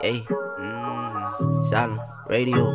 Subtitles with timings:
[0.00, 2.72] Hey, mm, Salim Radio.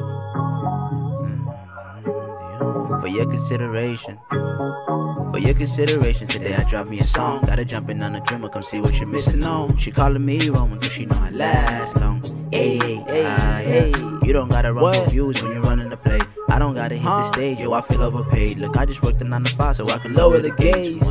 [1.22, 4.18] Mm, For your consideration.
[4.30, 7.42] For your consideration, today I drop me a song.
[7.46, 9.78] Gotta jump in on the drummer, come see what you're missing on.
[9.78, 12.22] She calling me Roman, cause she know I last long.
[12.52, 13.92] Hey, hey, hey, hey.
[14.24, 16.20] You don't gotta run for views when you're running the play.
[16.50, 18.58] I don't gotta hit the stage, yo, I feel overpaid.
[18.58, 21.02] Look, I just worked a 9 to 5 so I can lower the gaze.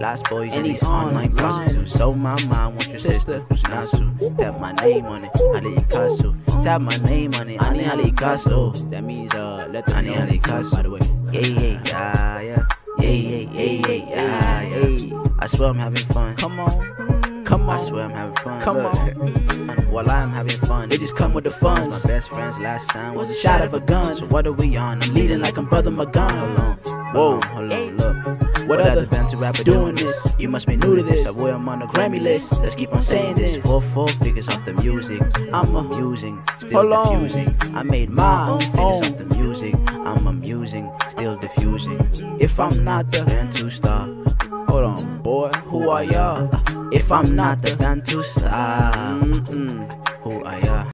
[0.00, 1.92] One of these lost boys and these online prostitutes.
[1.92, 4.10] So my mind wants your sister, who's not so.
[4.38, 6.34] Tap my name on it, Ali Picasso.
[6.62, 8.70] Tap my name on it, Ani Ali Picasso.
[8.90, 11.00] That means, uh, let the Ani Ali Picasso, by the way.
[11.32, 12.66] Yeah, yeah, yeah, yeah.
[12.98, 15.34] Yeah, yeah, yeah, yeah, yeah, yeah.
[15.38, 16.36] I swear I'm having fun.
[16.36, 17.44] Come on.
[17.44, 17.76] Come on.
[17.76, 18.62] I swear I'm having fun.
[18.62, 18.94] Come Look.
[18.94, 19.86] on.
[19.90, 21.88] While I'm having fun, They just come with the funds.
[21.88, 24.16] My best friend's last sign was a shot of a gun.
[24.16, 25.02] So what are we on?
[25.02, 26.30] I'm leading like I'm brother McGon.
[26.30, 27.14] Hold on.
[27.14, 28.49] Whoa, hold on, look.
[28.70, 30.32] What, What other other bands rapper doing this?
[30.38, 31.26] You must be new to this.
[31.26, 32.52] I boy, I'm on the Grammy list.
[32.62, 33.60] Let's keep on saying this.
[33.60, 35.20] Four, four figures off the music.
[35.52, 37.56] I'm amusing, still diffusing.
[37.74, 39.04] I made my own figures own.
[39.04, 39.74] off the music.
[39.88, 41.98] I'm amusing, still diffusing.
[42.38, 44.06] If I'm not the band two star,
[44.68, 45.50] Hold on, boy.
[45.64, 46.48] who are y'all?
[46.92, 50.08] If I'm not the band two star, Mm-mm.
[50.22, 50.92] who are y'all?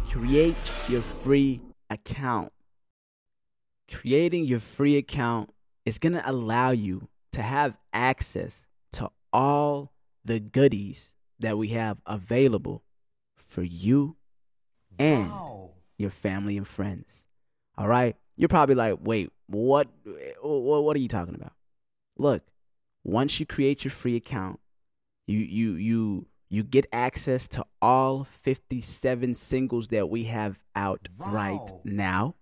[0.09, 0.57] create
[0.89, 2.51] your free account.
[3.88, 5.51] Creating your free account
[5.86, 9.94] is going to allow you to have access to all
[10.24, 12.84] the goodies that we have available
[13.38, 14.16] for you
[15.00, 15.31] and
[15.97, 17.25] your family and friends.
[17.78, 18.16] All right?
[18.36, 19.88] You're probably like, "Wait, what
[20.42, 21.53] what what are you talking about?"
[22.18, 22.44] Look,
[23.03, 24.59] once you create your free account,
[25.28, 31.72] you you you you get access to all 57 singles that we have out right
[31.86, 32.36] now.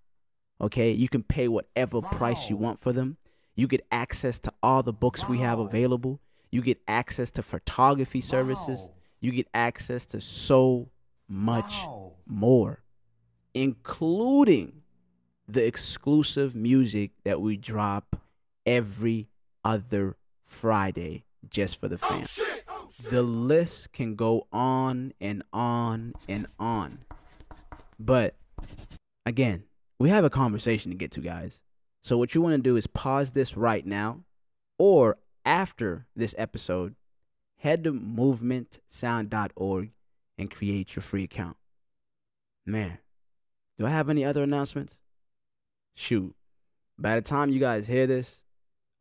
[0.60, 0.92] Okay?
[0.92, 3.18] You can pay whatever price you want for them.
[3.60, 6.22] You get access to all the books we have available.
[6.50, 8.88] You get access to photography services.
[9.20, 10.92] You get access to so
[11.28, 11.76] much
[12.26, 12.84] more,
[13.54, 14.84] including
[15.46, 18.22] the exclusive music that we drop
[18.66, 19.28] every
[19.66, 20.16] other
[20.46, 22.26] Friday just for the oh, fam.
[22.70, 27.00] Oh, the list can go on and on and on.
[28.00, 28.36] But
[29.26, 29.66] again,
[30.00, 31.62] we have a conversation to get to, guys.
[32.02, 34.24] So what you want to do is pause this right now
[34.78, 36.96] or after this episode,
[37.58, 39.92] head to movementsound.org
[40.38, 41.58] and create your free account.
[42.66, 43.00] Man,
[43.78, 44.98] do I have any other announcements?
[45.96, 46.36] Shoot.
[46.98, 48.42] By the time you guys hear this,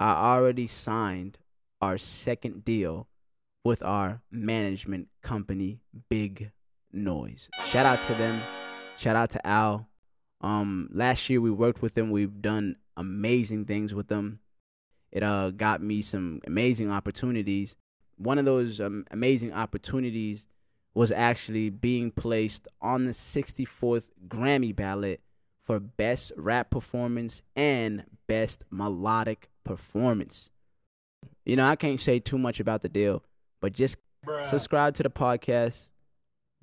[0.01, 1.39] I already signed
[1.81, 3.09] our second deal
[3.65, 6.53] with our management company, Big
[6.93, 7.51] Noise.
[7.67, 8.41] Shout out to them.
[8.97, 9.89] Shout out to Al.
[10.41, 12.11] Um, last year we worked with them.
[12.11, 14.41] We've done amazing things with them.
[15.11, 17.77] It uh got me some amazing opportunities.
[18.17, 20.47] One of those um, amazing opportunities
[20.93, 25.21] was actually being placed on the 64th Grammy ballot
[25.65, 30.51] for Best Rap Performance and Best Melodic Performance.
[31.45, 33.23] You know, I can't say too much about the deal,
[33.61, 33.97] but just
[34.45, 35.91] subscribe to the podcast,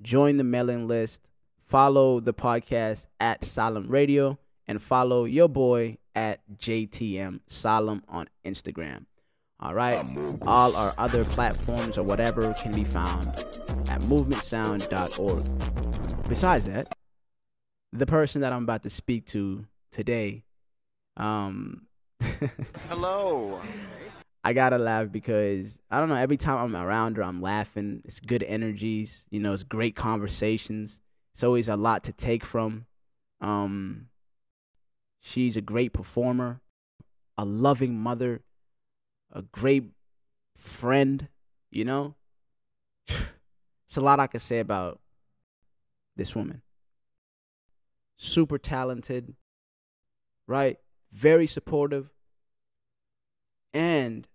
[0.02, 1.22] join the mailing list,
[1.64, 4.38] follow the podcast at Salim Radio,
[4.68, 9.06] and follow your boy at JTM Salim on Instagram.
[9.58, 10.04] All right.
[10.46, 13.28] All our other platforms or whatever can be found
[13.88, 16.28] at movementsound.org.
[16.28, 16.94] Besides that,
[17.92, 20.44] the person that I'm about to speak to today,
[21.16, 21.86] um,
[22.88, 23.60] Hello.
[24.44, 26.14] I gotta laugh because I don't know.
[26.14, 28.02] Every time I'm around her, I'm laughing.
[28.04, 29.24] It's good energies.
[29.30, 31.00] You know, it's great conversations.
[31.34, 32.86] It's always a lot to take from.
[33.40, 34.08] Um,
[35.20, 36.60] she's a great performer,
[37.36, 38.42] a loving mother,
[39.32, 39.84] a great
[40.56, 41.28] friend.
[41.70, 42.14] You know,
[43.08, 45.00] it's a lot I can say about
[46.16, 46.62] this woman.
[48.16, 49.34] Super talented,
[50.46, 50.78] right?
[51.12, 52.10] Very supportive,
[53.74, 54.26] and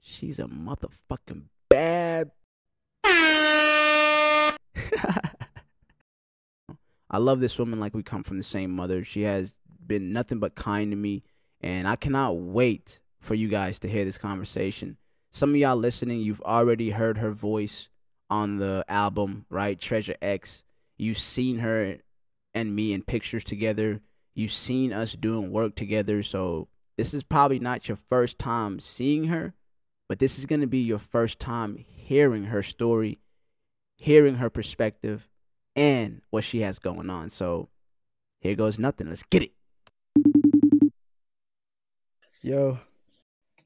[0.00, 2.30] she's a motherfucking bad.
[7.10, 9.04] I love this woman like we come from the same mother.
[9.04, 9.54] She has
[9.86, 11.22] been nothing but kind to me,
[11.60, 14.96] and I cannot wait for you guys to hear this conversation.
[15.30, 17.88] Some of y'all listening, you've already heard her voice
[18.30, 19.78] on the album, right?
[19.78, 20.64] Treasure X.
[20.96, 21.98] You've seen her
[22.54, 24.00] and me in pictures together.
[24.34, 26.22] You've seen us doing work together.
[26.22, 29.54] So this is probably not your first time seeing her,
[30.08, 33.18] but this is going to be your first time hearing her story,
[33.96, 35.28] hearing her perspective,
[35.76, 37.28] and what she has going on.
[37.28, 37.68] So
[38.40, 39.08] here goes nothing.
[39.08, 39.52] Let's get it.
[42.42, 42.78] Yo.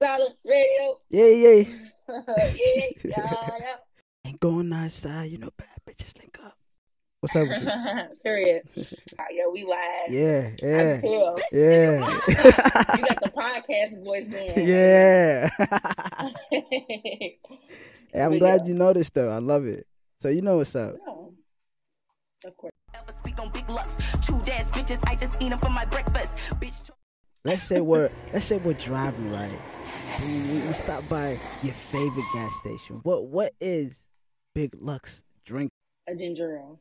[0.03, 0.97] Salim radio.
[1.09, 1.65] Yeah, yeah.
[2.09, 3.77] yeah, yeah, yeah.
[4.25, 6.57] Ain't going outside, you know, bad bitches link up.
[7.21, 8.19] What's up with you?
[8.23, 8.63] Period.
[9.19, 10.09] Ah, yo, we live.
[10.09, 12.21] Yeah, I yeah, can yeah.
[12.97, 14.69] you got the podcast voice going.
[14.69, 15.51] yeah.
[16.51, 16.61] yeah.
[18.13, 18.69] Hey, I'm But glad yeah.
[18.69, 19.31] you noticed though.
[19.31, 19.87] I love it.
[20.21, 20.97] So you know what's up.
[21.07, 21.20] No.
[22.45, 22.73] Of course.
[22.95, 24.25] Ever speak on big Luxs.
[24.25, 26.39] True ass bitches, I just eat them for my breakfast.
[26.61, 26.91] Bitch,
[27.43, 29.59] Let's say we're let's say we're driving right.
[30.21, 33.01] We, we, we stop by your favorite gas station.
[33.03, 34.05] What what is
[34.55, 35.71] Big Luxs drink?
[36.07, 36.81] A ginger ale.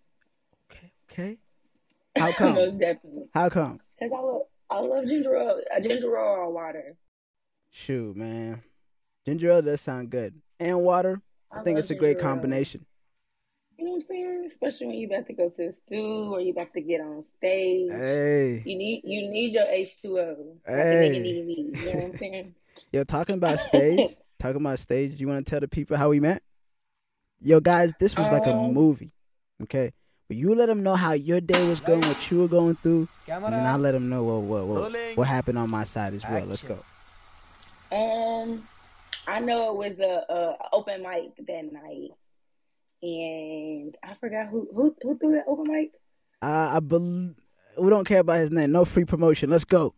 [0.69, 1.37] Okay, okay.
[2.17, 2.55] How come?
[2.55, 3.23] Most definitely.
[3.33, 3.79] How come?
[3.97, 5.61] Because I love, I love ginger ale.
[5.73, 6.97] A ginger ale or water.
[7.71, 8.61] Shoot, man.
[9.25, 10.41] Ginger ale does sound good.
[10.59, 11.21] And water.
[11.51, 12.23] I, think it's a great ale.
[12.23, 12.85] combination.
[13.79, 14.49] You know what I'm saying?
[14.51, 17.23] Especially when you about to go to the stew or you about to get on
[17.37, 17.89] stage.
[17.91, 18.61] Hey.
[18.65, 20.37] You need you need your H2O.
[20.67, 21.09] Like a Hey.
[21.09, 21.69] nigga need me.
[21.79, 22.55] You know what I'm saying?
[22.91, 24.09] Yo, talking about stage,
[24.39, 26.43] talking about stage, you want to tell the people how we met?
[27.39, 29.11] Yo, guys, this was like a Um, movie,
[29.63, 29.93] okay?
[30.27, 33.07] But you let them know how your day was going, what you were going through,
[33.27, 36.23] and then I'll let them know what what what, what happened on my side as
[36.29, 36.45] well.
[36.45, 36.79] Let's go.
[37.95, 38.67] Um,
[39.25, 42.11] I know it was a, a open mic that night,
[43.01, 45.91] and I forgot who who who threw that open mic.
[46.41, 47.35] Uh, I believe
[47.77, 48.71] we don't care about his name.
[48.71, 49.49] No free promotion.
[49.49, 49.93] Let's go.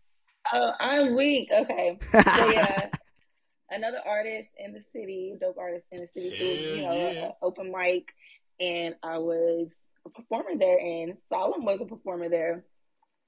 [0.54, 1.50] Oh, I'm weak.
[1.52, 2.20] Okay, so
[2.52, 2.90] yeah,
[3.70, 7.72] another artist in the city, dope artist in the city, threw you know a open
[7.72, 8.14] mic,
[8.60, 9.68] and I was
[10.06, 12.64] a performer there, and Salim was a performer there.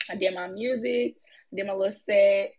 [0.09, 1.15] I did my music,
[1.53, 2.51] did my little set.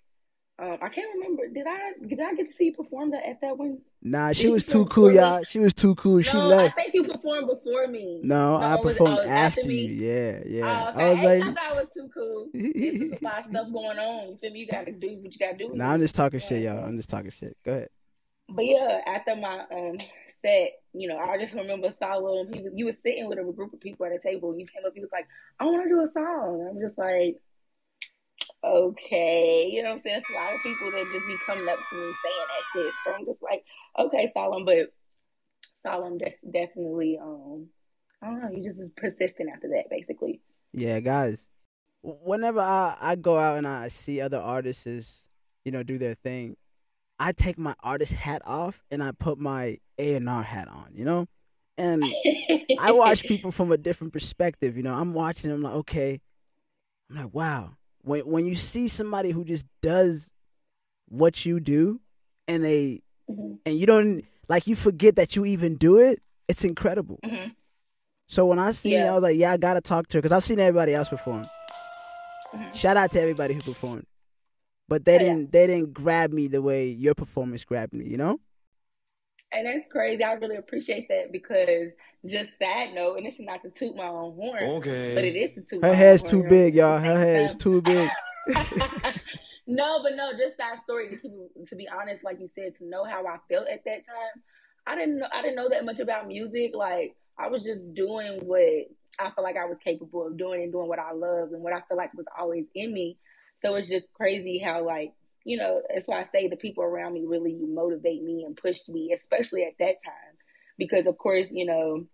[0.57, 1.49] Um, I can't remember.
[1.49, 3.79] Did I did I get to see you perform that at that one?
[4.07, 5.15] Nah, she Did was too cool, me?
[5.17, 5.43] y'all.
[5.45, 6.21] She was too cool.
[6.21, 6.77] She no, left.
[6.79, 8.21] I think you performed before me.
[8.23, 9.89] No, I it was- performed oh, after you.
[9.89, 10.85] Yeah, yeah.
[10.87, 11.03] Oh, okay.
[11.03, 12.49] I was I, like, thought that was too cool.
[12.53, 14.29] This is a lot of stuff going on.
[14.29, 14.59] You feel me?
[14.61, 15.71] You gotta do what you gotta do.
[15.75, 16.85] nah, I'm just talking shit, y'all.
[16.85, 17.57] I'm just talking shit.
[17.65, 17.89] Go ahead.
[18.51, 19.97] But yeah, after my um
[20.45, 22.53] set, you know, I just remember Salim.
[22.53, 24.51] He was, you were sitting with a group of people at a table.
[24.51, 24.93] And you came up.
[24.95, 25.27] He was like,
[25.59, 27.41] "I want to do a song." I'm just like,
[28.63, 30.19] "Okay," you know what I'm saying?
[30.19, 32.93] It's a lot of people that just be coming up to me saying that shit.
[33.07, 33.65] So I'm just like,
[33.99, 34.93] "Okay, Salim," but
[35.83, 37.69] Salim de- definitely um.
[38.23, 38.51] I don't know.
[38.57, 40.41] You just was persistent after that, basically.
[40.73, 41.47] Yeah, guys.
[42.03, 45.25] Whenever I, I go out and I see other artists,
[45.65, 46.57] you know, do their thing,
[47.19, 50.91] I take my artist hat off and I put my A and R hat on.
[50.95, 51.27] You know,
[51.77, 52.05] and
[52.79, 54.77] I watch people from a different perspective.
[54.77, 56.21] You know, I'm watching them like, okay,
[57.11, 57.77] I'm like, wow.
[58.03, 60.31] When when you see somebody who just does
[61.09, 62.01] what you do,
[62.49, 66.65] and they Mhm, and you don't like you forget that you even do it, it's
[66.65, 67.19] incredible.
[67.25, 67.55] mhm.
[68.27, 70.33] So when I see, it, I was like, yeah, I gotta talk to her because
[70.33, 71.45] I've seen everybody else perform.
[72.53, 72.75] Mhm.
[72.75, 74.07] Shout out to everybody who performed,
[74.89, 78.05] but they Oh, didn't they didn't grab me the way your performance grabbed me.
[78.07, 78.41] You know?
[79.53, 80.25] And that's crazy.
[80.25, 81.91] I really appreciate that because
[82.27, 85.15] just that note, and this is not to toot my own horn, Okay.
[85.15, 86.49] but it is to toot Her my head's own too horn.
[86.49, 86.99] big, y'all.
[86.99, 88.11] Her head is Um, too big.
[89.67, 91.11] no, but no, just that story.
[91.11, 94.05] To, keep- to be honest, like you said, to know how I felt at that
[94.07, 94.43] time,
[94.87, 95.27] I didn't know.
[95.33, 96.73] I didn't know that much about music.
[96.75, 98.87] Like I was just doing what
[99.19, 101.73] I felt like I was capable of doing and doing what I loved and what
[101.73, 103.19] I felt like was always in me.
[103.65, 105.13] So it's just crazy how like
[105.45, 105.83] you know.
[105.95, 109.63] That's why I say the people around me really motivate me and push me, especially
[109.65, 110.37] at that time,
[110.79, 112.07] because of course you know.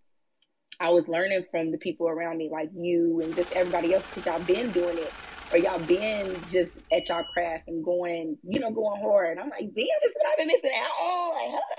[0.80, 4.26] I was learning from the people around me, like you and just everybody else, because
[4.26, 5.14] I've been doing it,
[5.52, 9.32] or y'all being just at y'all craft and going, you know, going hard.
[9.32, 11.34] And I'm like, damn, this is what I've been missing out on.
[11.34, 11.76] Like, huh?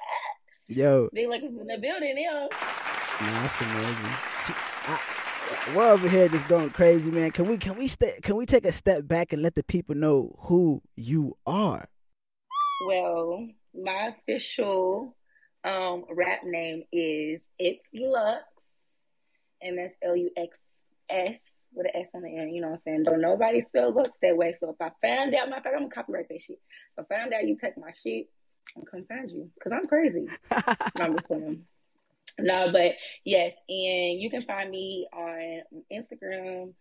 [0.67, 2.47] Yo, They like in the building, yeah.
[3.21, 4.15] man, that's amazing.
[4.43, 4.53] See,
[4.87, 4.99] I,
[5.75, 7.31] we're over here just going crazy, man.
[7.31, 9.95] Can we can we stay, can we take a step back and let the people
[9.95, 11.89] know who you are?
[12.85, 15.15] Well, my official
[15.63, 18.39] um rap name is It's Luxs,
[19.61, 20.55] and that's L U X
[21.09, 21.37] S
[21.73, 22.53] with an S on the end.
[22.53, 23.03] You know what I'm saying?
[23.03, 24.55] Don't nobody spell Lux that way.
[24.59, 26.59] So if I found out, my fact, I'm gonna copyright that shit.
[26.97, 28.27] If I found out you take my shit,
[28.75, 30.27] I'm gonna find you because I'm crazy.
[30.97, 31.63] No, I'm just playing.
[32.39, 35.61] No, but yes, and you can find me on
[35.91, 36.73] Instagram.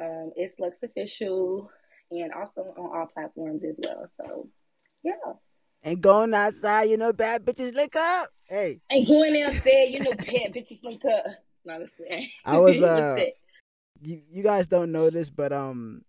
[0.00, 1.70] Um, it's Luxs Official,
[2.10, 4.08] and also on all platforms as well.
[4.20, 4.48] So,
[5.02, 5.12] yeah.
[5.82, 8.28] and going outside, you know, bad bitches lick up.
[8.44, 11.24] Hey, And going outside, you know, bad bitches link up.
[11.64, 11.86] No.
[12.44, 13.24] I was, uh?
[14.02, 16.02] You, you guys don't know this, but um,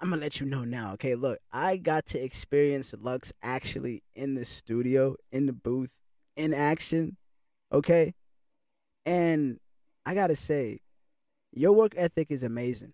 [0.00, 0.92] I'm gonna let you know now.
[0.94, 5.96] Okay, look, I got to experience Luxs actually in the studio, in the booth,
[6.36, 7.16] in action.
[7.72, 8.14] Okay,
[9.06, 9.58] and
[10.04, 10.80] I gotta say,
[11.52, 12.92] your work ethic is amazing,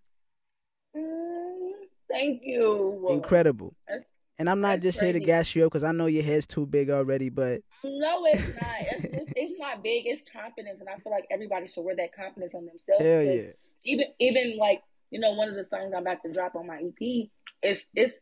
[0.96, 1.72] Mm,
[2.10, 3.06] thank you.
[3.10, 3.74] incredible.
[3.88, 4.06] That's-
[4.38, 6.64] And I'm not just here to gas you up because I know your head's too
[6.66, 7.28] big already.
[7.28, 8.74] But No, it's not.
[8.80, 10.06] It's, it's, it's not big.
[10.06, 13.02] It's confidence, and I feel like everybody should wear that confidence on themselves.
[13.02, 13.52] hell yeah,
[13.84, 16.76] even even like you know one of the songs I'm about to drop on my
[16.76, 17.28] EP
[17.62, 18.14] it's it's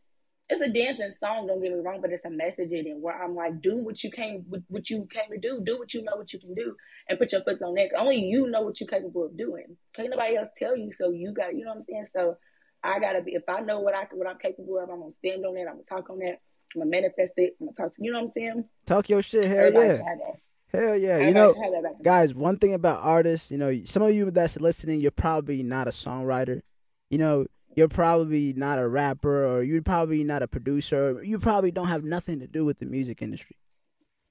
[0.51, 3.23] it's a dancing song don't get me wrong but it's a message in it where
[3.23, 5.61] I'm like do what you came what what you came to do.
[5.65, 6.75] Do what you know what you can do
[7.09, 7.91] and put your foot on that.
[7.97, 9.77] Only you know what you're capable of doing.
[9.95, 12.07] Can't nobody else tell you so you got you know what I'm saying?
[12.17, 12.37] So
[12.83, 15.45] I gotta be if I know what I what I'm capable of I'm gonna stand
[15.45, 16.41] on that I'm gonna talk on that
[16.75, 18.65] I'm gonna manifest it I'm gonna talk to you know what I'm saying?
[18.87, 19.45] Talk your shit.
[19.45, 20.48] Hell Everybody yeah, should have that.
[20.73, 21.19] Hell yeah.
[21.19, 24.03] You know, should have that back in guys one thing about artists you know some
[24.03, 26.63] of you that's listening you're probably not a songwriter.
[27.11, 27.47] You know
[27.77, 31.23] you're probably not a rapper or you're probably not a producer.
[31.23, 33.57] You probably don't have nothing to do with the music industry.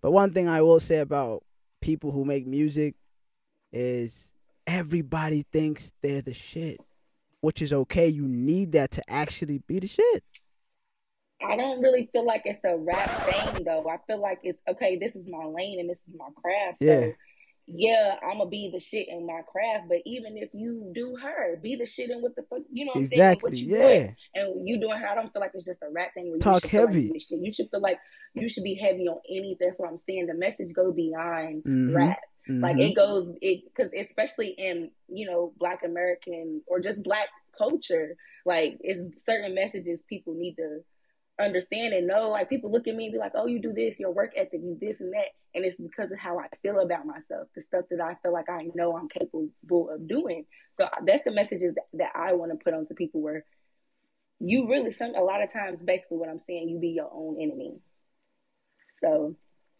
[0.01, 1.43] But one thing i will say about
[1.81, 2.95] people who make music
[3.71, 4.31] is
[4.65, 6.79] everybody thinks they're the shit
[7.41, 8.07] which is okay.
[8.07, 10.23] You need that to actually be the shit
[11.41, 13.87] I don't really feel like it's a rap thing though.
[13.89, 16.77] I feel like it's okay, this is my lane and this is my craft.
[16.79, 17.01] Yeah.
[17.01, 17.13] So
[17.69, 21.75] yeah, I'ma be the shit in my craft, but even if you do her, be
[21.75, 23.37] the shit in what the fuck you know what I'm saying?
[23.41, 24.15] What exactly you yeah doing.
[24.35, 26.63] And you doing her, I don't feel like it's just a rap thing where Talk
[26.63, 27.01] you feel like heavy.
[27.07, 27.39] you the shit.
[27.41, 27.99] You should feel like
[28.33, 29.57] you should be heavy on anything.
[29.59, 30.27] That's what I'm saying.
[30.27, 31.93] The message goes beyond Mhm.
[31.95, 32.19] rap.
[32.47, 32.89] Like Mhm.
[32.91, 37.27] it goes it because especially in you know Black American or just Black
[37.57, 38.15] culture,
[38.45, 40.79] like it's certain messages people need to
[41.39, 42.29] understand and know.
[42.29, 44.61] Like people look at me and be like, "Oh, you do this, your work ethic,
[44.63, 47.85] you this and that," and it's because of how I feel about myself, the stuff
[47.91, 50.45] that I feel like I know I'm capable of doing.
[50.77, 53.45] So uh, that's the messages that, that I want to put onto people where
[54.39, 57.37] you really some a lot of times basically what I'm saying, you be your own
[57.41, 57.79] enemy.
[59.01, 59.35] So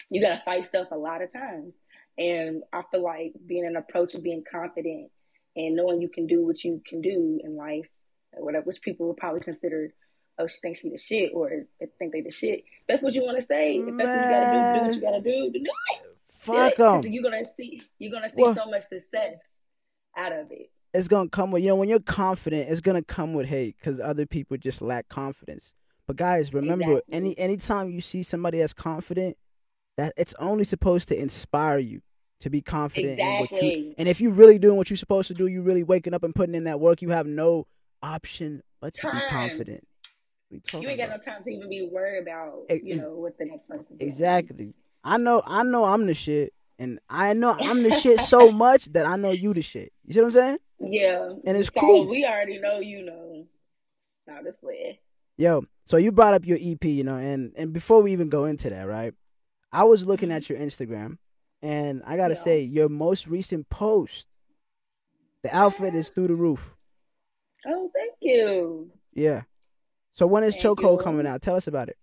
[0.10, 1.74] you gotta fight stuff a lot of times.
[2.18, 5.12] And I feel like being an approach of being confident
[5.56, 7.86] and knowing you can do what you can do in life,
[8.34, 9.94] whatever, which people would probably consider,
[10.40, 12.64] oh, she thinks she the shit, or they think they the shit.
[12.88, 13.78] That's what you want to say.
[13.78, 15.60] If that's what you gotta do, do what you gotta do.
[15.60, 16.16] Do it.
[16.30, 17.82] fuck them You're gonna see.
[18.00, 19.38] You're gonna see Well- so much success
[20.16, 20.72] out of it.
[20.94, 24.00] it's gonna come with you know when you're confident it's gonna come with hate because
[24.00, 25.74] other people just lack confidence
[26.08, 27.14] but guys remember Exactly.
[27.14, 29.38] any anytime you see somebody that's confident
[29.98, 32.02] that it's only supposed to inspire you
[32.40, 33.96] to be confident in what you Exactly.
[34.00, 36.34] and if you're really doing what you're supposed to do you're really waking up and
[36.34, 37.68] putting in that work you have no
[38.02, 39.87] option but to be confident
[40.50, 43.46] What you ain't got no time to even be worried about, you know, what the
[43.46, 43.86] next person.
[43.98, 44.10] doing.
[44.10, 44.74] exactly
[45.04, 48.86] i know i know i'm the shit and i know i'm the shit so much
[48.94, 51.30] that i know you the shit you see what i'm saying Yeah.
[51.46, 52.08] And it's So cool.
[52.08, 53.46] We already know you know.
[54.28, 55.00] Not this way.
[55.38, 58.46] Yo, so you brought up your EP, you know, and and before we even go
[58.46, 59.14] into that, right?
[59.72, 60.38] I was looking mm-hmm.
[60.38, 61.18] at your Instagram,
[61.62, 62.40] and I gotta Yeah.
[62.42, 64.28] say, your most recent post,
[65.44, 66.76] the outfit is through the roof.
[67.66, 68.92] Oh, thank you.
[69.14, 69.44] Yeah.
[70.18, 71.04] So when is Thank Chokehold you.
[71.04, 71.44] coming out?
[71.44, 71.98] Tell us about it.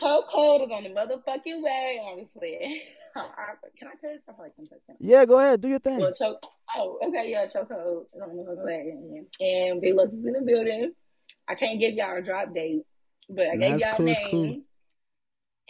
[0.00, 2.00] Chokehold is on the motherfucking way.
[2.04, 2.82] Honestly,
[3.14, 4.20] can I curse?
[4.28, 4.52] I feel like.
[4.98, 6.00] Yeah, go ahead, do your thing.
[6.00, 6.42] Well, choke.
[6.76, 9.22] Oh, okay, yeah, chokehold is on the motherfucking way.
[9.38, 10.92] And Big Luxs is in the building.
[11.48, 12.82] I can't give y'all a drop date,
[13.30, 14.28] but I gave y'all cool, a name.
[14.32, 14.60] cool.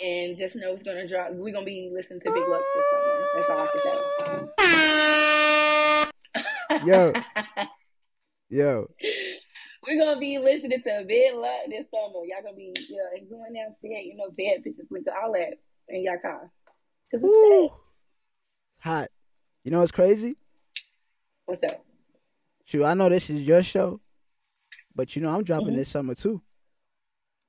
[0.01, 1.33] And just know it's gonna drop.
[1.33, 3.27] We're gonna be listening to Big Luxs this summer.
[3.35, 3.69] That's all I
[6.81, 6.87] can say.
[6.87, 7.13] Yo.
[8.51, 8.89] Yo,
[9.89, 12.23] We're gonna be listening to Big Luxs this summer.
[12.27, 15.55] Y'all gonna be yeah, and going downstairs, you know, bad bitches with all that
[15.89, 16.51] in y'all car.
[17.11, 17.73] Cause it's sick.
[18.81, 19.09] hot.
[19.65, 20.37] You know what's crazy?
[21.47, 21.83] What's up?
[22.67, 24.01] Shoot, I know this is your show,
[24.95, 25.77] but you know I'm dropping Mhm.
[25.77, 26.43] this summer too.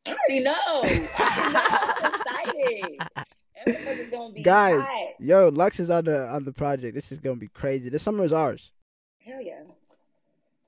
[0.08, 0.54] I already know.
[1.18, 2.06] I know.
[2.08, 3.00] I'm excited.
[3.68, 5.08] Everybody's gonna be Guys, hot.
[5.20, 6.96] yo, Luxs is on the on the project.
[6.96, 7.90] This is gonna be crazy.
[7.90, 8.72] This summer is ours.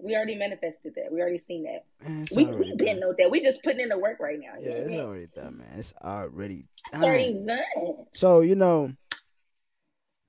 [0.03, 1.11] We already manifested that.
[1.11, 1.85] We already seen that.
[2.07, 2.99] Man, We we done.
[2.99, 3.29] know that.
[3.29, 4.53] We just putting in the work right now.
[4.59, 5.01] Yeah, it's yeah.
[5.01, 5.67] already done, man.
[5.77, 7.45] It's already It's already done.
[7.47, 7.95] done.
[8.13, 8.93] So you know,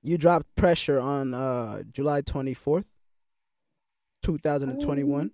[0.03, 2.89] you dropped pressure on uh July twenty fourth,
[4.21, 5.31] two thousand and twenty one.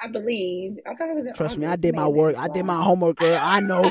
[0.00, 0.78] I believe.
[0.86, 2.36] I thought it was Trust me, I did my work.
[2.38, 3.36] I did my homework, girl.
[3.40, 3.90] I know.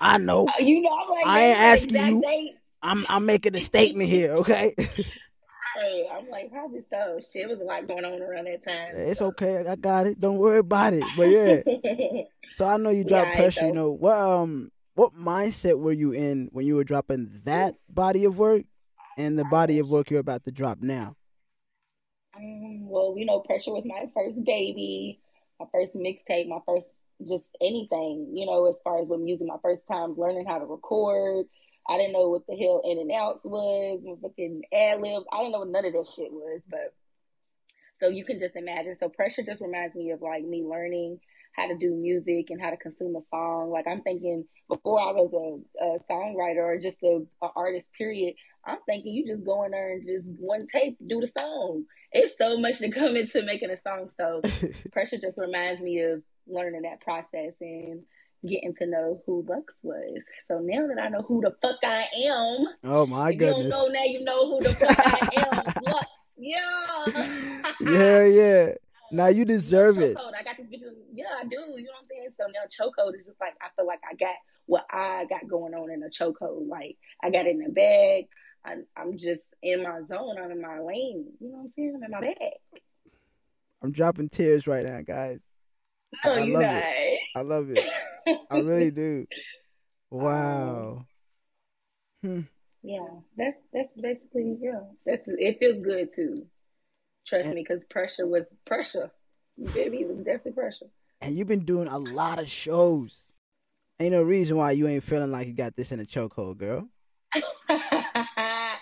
[0.00, 0.48] I know.
[0.58, 2.20] You know, I'm like, I ain't asking you.
[2.20, 2.56] Date.
[2.82, 4.74] I'm I'm making a statement here, okay?
[6.36, 7.18] Like, probably so.
[7.32, 8.90] Shit, was a lot going on around that time.
[8.92, 9.64] it's okay.
[9.66, 10.20] I got it.
[10.20, 11.04] Don't worry about it.
[11.16, 12.22] But yeah.
[12.52, 13.66] So I know you dropped Yeah, pressure.
[13.66, 14.16] You know what?
[14.16, 18.62] Um, what mindset were you in when you were dropping that body of work,
[19.18, 21.16] and the body of work you're about to drop now?
[22.34, 25.20] Um, well, you know, Pressure was my first baby,
[25.60, 26.86] my first mixtape, my first
[27.20, 30.66] just anything, you know, as far as with music, my first time learning how to
[30.66, 31.46] record.
[31.88, 35.26] I didn't know what the hell in and outs was, fucking ad libs.
[35.32, 36.94] I didn't know what none of that shit was, but
[38.00, 38.96] so you can just imagine.
[39.00, 41.20] So Pressure just reminds me of like me learning
[41.56, 43.70] how to do music and how to consume a song.
[43.70, 48.34] Like I'm thinking before I was a, a songwriter or just a, a artist, period.
[48.64, 51.84] I'm thinking you just go in there and just one tape, do the song.
[52.12, 54.10] It's so much to come into making a song.
[54.18, 54.42] So
[54.92, 58.02] pressure just reminds me of learning that process and
[58.46, 60.20] getting to know who Luxs was.
[60.48, 63.86] So now that I know who the fuck I am, oh my if you know
[63.86, 65.74] now, you know who the fuck I am.
[66.38, 67.30] Yeah.
[67.80, 68.72] Yeah, yeah.
[69.10, 70.16] Now you deserve it.
[70.18, 70.82] I got this bitch.
[71.14, 71.56] Yeah, I do.
[71.56, 72.28] You know what I'm saying?
[72.38, 74.34] So now chokehold is just like I feel like I got
[74.66, 76.68] what I got going on in a chokehold.
[76.68, 78.26] Like I got in the bag.
[78.64, 80.36] I, I'm just in my zone.
[80.42, 81.26] I'm in my lane.
[81.40, 81.94] You know what I'm saying?
[81.96, 82.82] I'm in my bag.
[83.82, 85.38] I'm dropping tears right now, guys.
[86.24, 86.74] No, I love not.
[86.74, 87.18] it.
[87.36, 87.84] I love it.
[88.50, 89.26] I really do.
[90.10, 91.06] Wow.
[92.22, 92.40] Hmm.
[92.82, 94.80] Yeah, that's that's basically yeah.
[95.04, 95.58] That's it.
[95.58, 96.46] Feels good too.
[97.26, 99.10] Trust And- me, because pressure was pressure.
[99.74, 100.86] Baby, it was definitely pressure.
[101.20, 103.22] And you've been doing a lot of shows.
[103.98, 106.88] Ain't no reason why you ain't feeling like you got this in a chokehold, girl.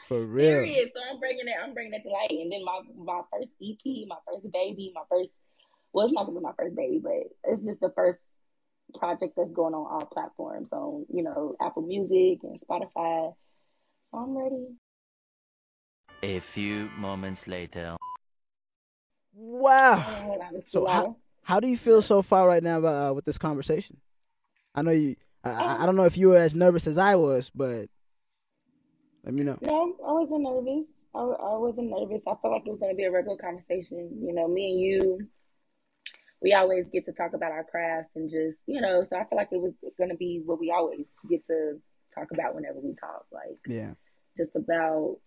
[0.08, 0.50] For real.
[0.50, 0.90] Period.
[0.94, 1.54] So I'm bringing it.
[1.62, 2.30] I'm bringing it to light.
[2.30, 5.30] And then my my first EP, my first baby, my first.
[5.92, 7.12] Well, it's not gonna be my first baby, but
[7.44, 8.18] it's just the first
[8.98, 13.34] project that's going on all platforms on you know Apple Music and Spotify.
[14.10, 14.66] So I'm ready.
[16.22, 17.96] A few moments later.
[19.34, 19.96] Wow.
[19.96, 23.14] Hold on, it's So how, how do you feel so far right now about, uh,
[23.14, 23.98] with this conversation?
[24.74, 25.16] I know you.
[25.42, 27.88] I- I, I don't know if you were as nervous as I was, but
[29.24, 29.58] let me know.
[29.60, 30.86] No, I wasn't nervous.
[31.14, 32.22] I, I wasn't nervous.
[32.26, 34.18] I felt like it was going to be a regular conversation.
[34.22, 35.28] You know, me and you,
[36.42, 39.36] we always get to talk about our craft and just, you know, so I feel
[39.36, 41.80] like it was going to be what we always get to
[42.14, 43.24] talk about whenever we talk.
[43.32, 43.94] Like, Yeah.
[44.36, 45.18] just about,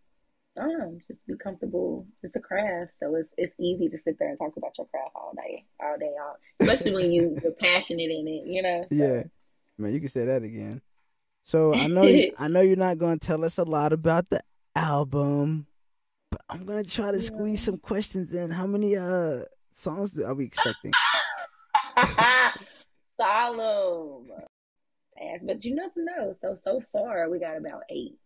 [0.58, 2.06] um, just be comfortable.
[2.24, 5.12] It's a craft, so it's it's easy to sit there and talk about your craft
[5.15, 8.86] all day, all day, all, especially when you, you're passionate in it, you know?
[8.89, 9.24] Yeah.
[9.78, 10.82] Man, you can say that again.
[11.46, 14.30] So I know you, I know you're not going to tell us a lot about
[14.30, 14.41] the
[14.76, 15.67] album,
[16.32, 18.52] but I'm going to try to squeeze some questions in.
[18.52, 19.43] How many uh
[19.78, 20.92] songs are we expecting?
[23.20, 24.32] Salim.
[25.44, 26.36] But you never know.
[26.42, 28.18] So so far we got about eight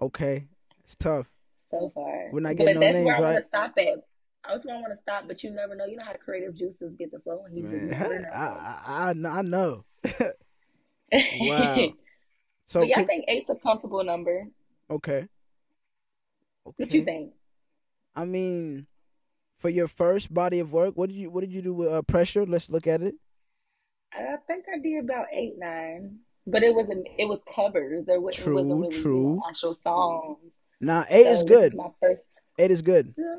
[0.00, 0.46] Okay.
[0.84, 1.26] It's tough.
[1.70, 2.30] so far.
[2.32, 4.04] We're not but getting no that's names, where I want to stop at.
[4.44, 5.86] I just want to stop, but you never know.
[5.86, 8.28] You know how creative juices get the flow, and you just Man, never I, know.
[8.32, 9.84] I, I, I know.
[11.12, 11.92] Wow.
[12.66, 14.48] So but yeah, I think eight's a comfortable number.
[14.90, 15.18] okay.
[15.18, 15.28] okay.
[16.76, 17.32] What you think?
[18.16, 18.88] I mean,
[19.66, 22.00] for your first body of work, what did you what did you do with uh,
[22.02, 22.46] pressure?
[22.46, 23.16] Let's look at it.
[24.14, 28.06] I think I did about eight, nine, but it was it was covers.
[28.06, 29.42] There was, True, wasn't really true.
[29.48, 30.38] actual songs.
[30.80, 31.74] Now eight is So this good.
[31.74, 32.20] My first
[32.58, 33.12] Eight is good.
[33.18, 33.36] Yeah.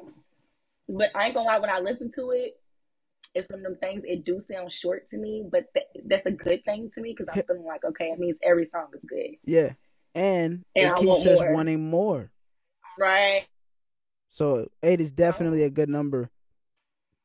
[0.89, 2.59] But I ain't gonna lie, when I listen to it,
[3.33, 4.03] it's one of them things.
[4.05, 7.33] It do sound short to me, but th- that's a good thing to me because
[7.33, 9.37] I'm feeling like okay, it means every song is good.
[9.45, 9.71] Yeah,
[10.13, 12.31] and, And it I keeps us wanting more.
[12.99, 13.45] Right.
[14.37, 15.71] So eight is definitely a oh.
[15.71, 16.29] good number.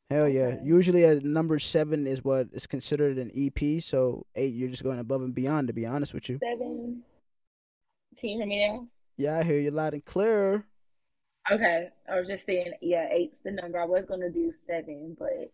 [0.08, 0.56] Hell yeah!
[0.64, 3.82] Usually, a number seven is what is considered an EP.
[3.82, 5.66] So eight, you're just going above and beyond.
[5.66, 6.38] To be honest with you.
[6.42, 7.02] Seven.
[8.18, 8.86] Can you hear me now?
[9.18, 10.64] Yeah, I hear you loud and clear.
[11.50, 13.78] Okay, I was just saying, yeah, eight's the number.
[13.78, 15.52] I was gonna do seven, but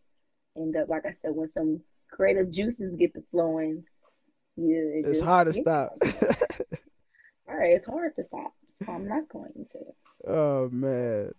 [0.56, 3.82] end up like I said, when some creative juices get to flowing,
[4.56, 5.96] yeah, it It's hard to stop.
[7.48, 8.52] All right, it's hard to stop.
[8.86, 10.30] So I'm not going to.
[10.30, 11.32] oh man.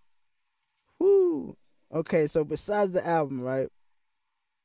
[1.00, 1.58] Whoo.
[1.94, 3.70] Okay, so besides the album, right?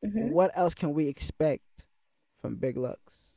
[0.05, 0.31] Mhm.
[0.33, 1.85] What else can we expect
[2.41, 3.37] from Big Luxs?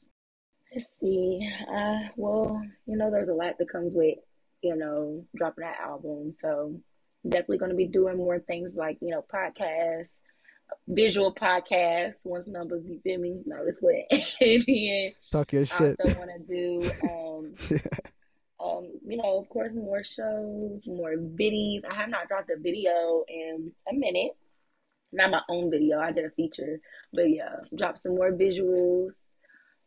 [0.76, 1.50] Let's see.
[1.70, 4.18] Uh, well, you know, there's a lot that comes with,
[4.62, 6.36] you know, dropping that album.
[6.42, 6.80] So
[7.28, 10.08] definitely going to be doing more things like, you know, podcasts,
[10.90, 12.16] visual podcasts.
[12.26, 13.42] Once numbers, you feel me?
[13.46, 14.06] No, this way.
[14.42, 15.96] and then Talk your I shit.
[16.02, 17.54] also want to do, um,
[18.60, 21.82] um, you know, of course, more shows, more videos.
[21.90, 24.32] I have not dropped a video in a minute.
[25.14, 26.00] Not my own video.
[26.00, 26.80] I did a feature,
[27.14, 29.12] but yeah, drop some more visuals.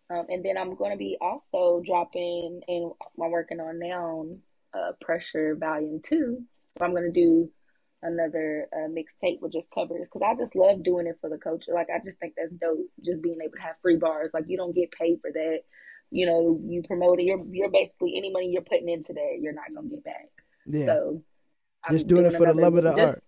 [0.08, 4.26] Um, and then I'm going to be also dropping, and I'm working on now,
[4.74, 6.42] uh, Pressure Volume 2.
[6.78, 7.50] So I'm going to do
[8.02, 11.72] another uh, mixtape with just covers because I just love doing it for the culture.
[11.74, 14.30] Like, I just think that's dope, just being able to have free bars.
[14.32, 15.58] Like, you don't get paid for that.
[16.10, 17.24] You know, you promote it.
[17.24, 20.28] You're, you're basically, any money you're putting into that, you're not going to get back.
[20.66, 20.86] Yeah.
[20.86, 21.22] So,
[21.84, 23.24] I'm just doing it for the love of the just- art.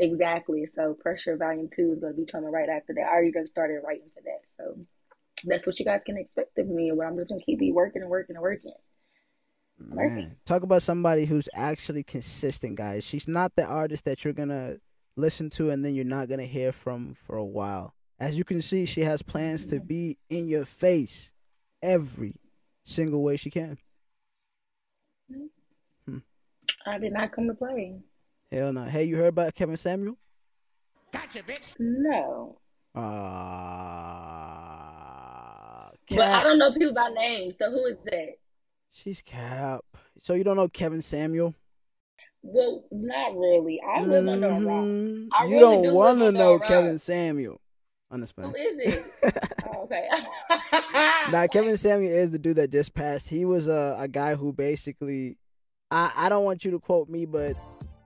[0.00, 0.64] Exactly.
[0.76, 3.02] So Pressure Volume Two is going to be coming right after that.
[3.02, 4.42] I already done started writing for that.
[4.56, 4.78] So
[5.44, 6.92] that's what you guys can expect of me.
[6.92, 8.74] Where I'm just going to keep be working and working and working.
[9.80, 13.04] Man, talk about somebody who's actually consistent, guys.
[13.04, 14.78] She's not the artist that you're gonna
[15.16, 17.94] listen to and then you're not gonna hear from for a while.
[18.18, 21.30] As you can see, she has plans to be in your face
[21.82, 22.34] every
[22.84, 23.78] single way she can.
[25.32, 26.12] Mm-hmm.
[26.12, 26.18] Hmm.
[26.86, 27.96] I did not come to play.
[28.50, 28.84] Hell no.
[28.84, 30.16] Hey, you heard about Kevin Samuel?
[31.12, 31.74] Gotcha, bitch.
[31.78, 32.58] No.
[32.94, 33.02] Ah,
[36.10, 37.52] But I don't know people by name.
[37.58, 38.38] So who is that?
[38.90, 39.84] She's Cap.
[40.20, 41.54] So you don't know Kevin Samuel?
[42.42, 43.80] Well, not really.
[43.86, 44.84] I live under a rock.
[45.38, 46.66] I you really don't do want to know know a
[48.10, 48.20] rock.
[48.20, 48.52] Kevin Samuel.
[48.52, 48.80] Who Understand?
[48.80, 49.48] is it?
[49.66, 50.08] oh, okay.
[51.30, 53.28] Now Kevin Samuel is the dude that just passed.
[53.28, 55.36] He was a, a guy who basically
[55.90, 57.56] I, I don't want you to quote me, but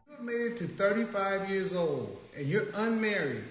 [0.08, 3.44] You have made it to 35 years old and you're unmarried.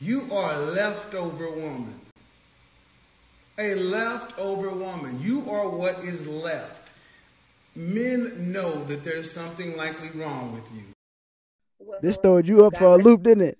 [0.00, 2.00] You are a leftover woman.
[3.58, 5.18] A leftover woman.
[5.22, 6.92] You are what is left.
[7.74, 10.82] Men know that there's something likely wrong with you.
[11.78, 13.58] Well, this throwed you up for a loop, didn't it?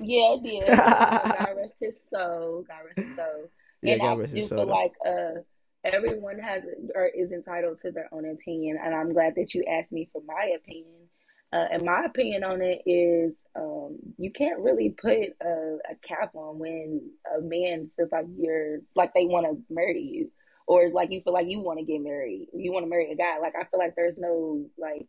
[0.00, 0.76] Yeah, it did.
[0.78, 2.64] God rest his soul.
[2.66, 3.50] God rest his soul.
[3.82, 5.40] Yeah, and God I rest do his soul, like uh,
[5.84, 6.62] everyone has
[6.94, 10.22] or is entitled to their own opinion, and I'm glad that you asked me for
[10.26, 11.08] my opinion.
[11.52, 16.30] Uh, and my opinion on it is, um, you can't really put a, a cap
[16.34, 20.30] on when a man feels like you're like they want to marry you,
[20.66, 22.46] or like you feel like you want to get married.
[22.54, 23.38] You want to marry a guy.
[23.40, 25.08] Like I feel like there's no like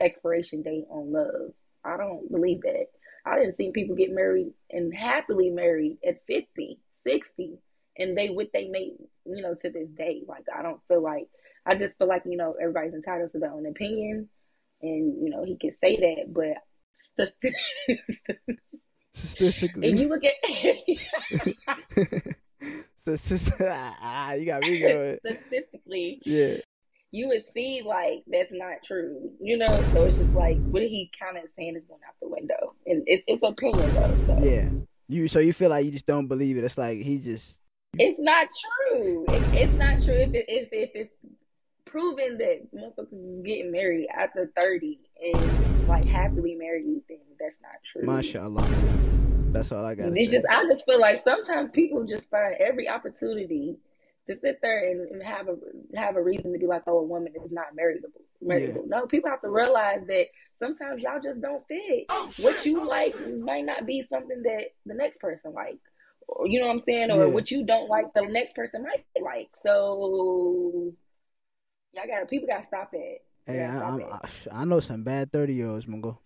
[0.00, 1.52] expiration date on love.
[1.84, 2.86] I don't believe that.
[3.26, 7.58] I didn't see people get married and happily married at 50, 60,
[7.98, 10.22] and they with they mate, you know, to this day.
[10.26, 11.28] Like I don't feel like
[11.66, 14.28] I just feel like, you know, everybody's entitled to their own opinion
[14.80, 16.56] and, you know, he can say that, but
[19.14, 19.88] Statistically.
[19.88, 20.34] if you look at
[23.00, 25.18] Statistic- ah, you got me going.
[25.26, 26.56] statistically, Yeah.
[27.10, 29.68] You would see like that's not true, you know.
[29.92, 33.02] So it's just like what he kind of saying is going out the window, and
[33.06, 34.38] it's it's opinion though.
[34.38, 34.44] So.
[34.44, 34.68] Yeah.
[35.10, 36.64] You so you feel like you just don't believe it.
[36.64, 37.60] It's like he just
[37.94, 38.46] It's not
[38.92, 39.24] true.
[39.28, 41.14] It, it's not true if it, if if it's
[41.86, 47.72] proven that motherfuckers is getting married after thirty and like happily married, then that's not
[47.90, 48.04] true.
[48.04, 48.68] mashallah.
[49.50, 50.26] That's all I got It's say.
[50.26, 53.78] just I just feel like sometimes people just find every opportunity
[54.28, 55.56] to sit there and, and have a
[55.96, 58.20] have a reason to be like, oh, a woman is not marriageable.
[58.42, 58.84] marriageable.
[58.86, 60.26] No, people have to realize that
[60.58, 62.06] sometimes y'all just don't fit.
[62.08, 65.78] Oh, what you like might not be something that the next person like.
[66.26, 67.10] Or you know what I'm saying?
[67.10, 67.32] Or Yeah.
[67.32, 69.48] what you don't like, the next person might like.
[69.62, 70.92] So
[71.94, 73.24] y'all gotta people gotta stop it.
[73.46, 74.28] Hey, Yeah, I, I'm, I,
[74.60, 76.20] I know some bad thirty year olds, Mungo.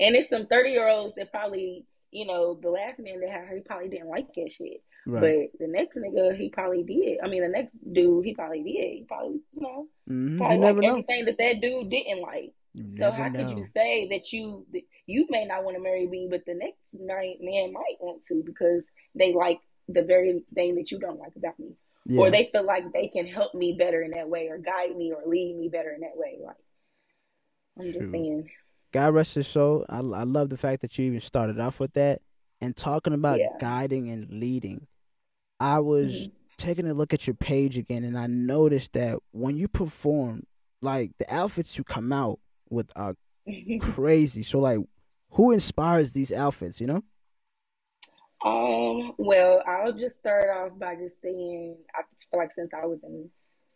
[0.00, 3.48] And it's some 30 year olds that probably, you know, the last man that had
[3.48, 4.80] her, he probably didn't like that shit.
[5.08, 5.48] Right.
[5.52, 7.18] But the next nigga, he probably did.
[7.24, 8.92] I mean, the next dude, he probably did.
[8.98, 10.92] He probably, you know, hmm probably You never like know.
[10.98, 12.52] everything that that dude didn't like.
[12.74, 13.38] You So how know.
[13.38, 14.66] could you say that you
[15.06, 18.42] you may not want to marry me, but the next night man might want to
[18.44, 18.82] because
[19.14, 21.70] they like the very thing that you don't like about me,
[22.04, 22.20] Yeah.
[22.20, 25.12] or they feel like they can help me better in that way, or guide me,
[25.12, 26.36] or lead me better in that way.
[26.44, 26.56] Like
[27.78, 28.50] I'm just saying,
[28.92, 29.86] God rest his soul.
[29.88, 32.20] I, I love the fact that you even started off with that
[32.60, 33.56] and talking about Yeah.
[33.58, 34.86] guiding and leading.
[35.60, 36.32] I was Mhm.
[36.56, 40.44] taking a look at your page again and I noticed that when you perform,
[40.82, 42.40] like the outfits you come out
[42.70, 43.16] with are
[43.78, 44.42] crazy.
[44.42, 44.80] So like
[45.32, 47.02] who inspires these outfits, you know?
[48.44, 53.00] Um, well, I'll just start off by just saying I feel like since I was
[53.02, 53.28] in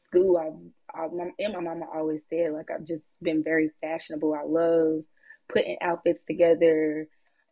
[0.07, 4.35] school, I've, I, my, and my mama always said like I've just been very fashionable.
[4.35, 5.03] I love
[5.49, 7.09] putting outfits together.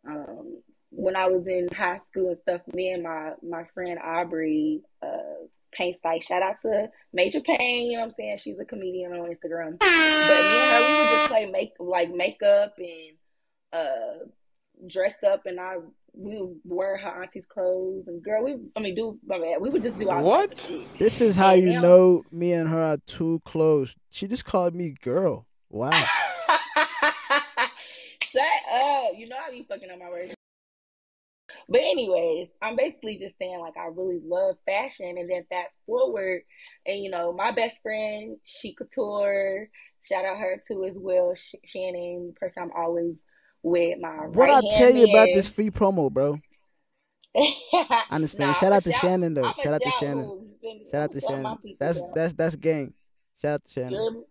[0.07, 0.61] Um,
[1.01, 5.39] when I was in high school and stuff, me and my my friend Aubrey, uh,
[5.73, 8.37] Paint Site, shout out to Major Pain, you know what I'm saying?
[8.43, 9.79] She's a comedian on Instagram.
[9.79, 13.17] But me and her, we would just play make like makeup and
[13.73, 14.25] uh
[14.87, 15.75] dress up and I
[16.13, 19.69] we would wear her auntie's clothes and girl we I mean do my bad we
[19.69, 20.57] would just do all What?
[20.57, 20.99] type of shit.
[20.99, 23.95] This is how And you now- know me and her are too close.
[24.09, 25.45] She just called me girl.
[25.69, 25.91] Wow.
[28.23, 29.11] Shut up.
[29.15, 30.33] You know I be fucking on my words.
[31.71, 36.41] But anyways, I'm basically just saying like I really love fashion and then fast forward
[36.85, 39.69] and you know, my best friend, she couture,
[40.03, 43.15] shout out her too as well, Sh- Shannon, person I'm always
[43.63, 46.41] with my What I tell you about this free promo, bro?
[47.37, 48.49] I understand.
[48.51, 49.53] Nah, Shout out to Shannon though.
[49.63, 50.25] Shout out to Shannon.
[50.25, 50.47] who-
[50.91, 51.57] Shout out to shout Shannon.
[51.63, 52.15] people That's out.
[52.15, 52.93] that's that's gang.
[53.41, 54.25] Shout out to Shannon.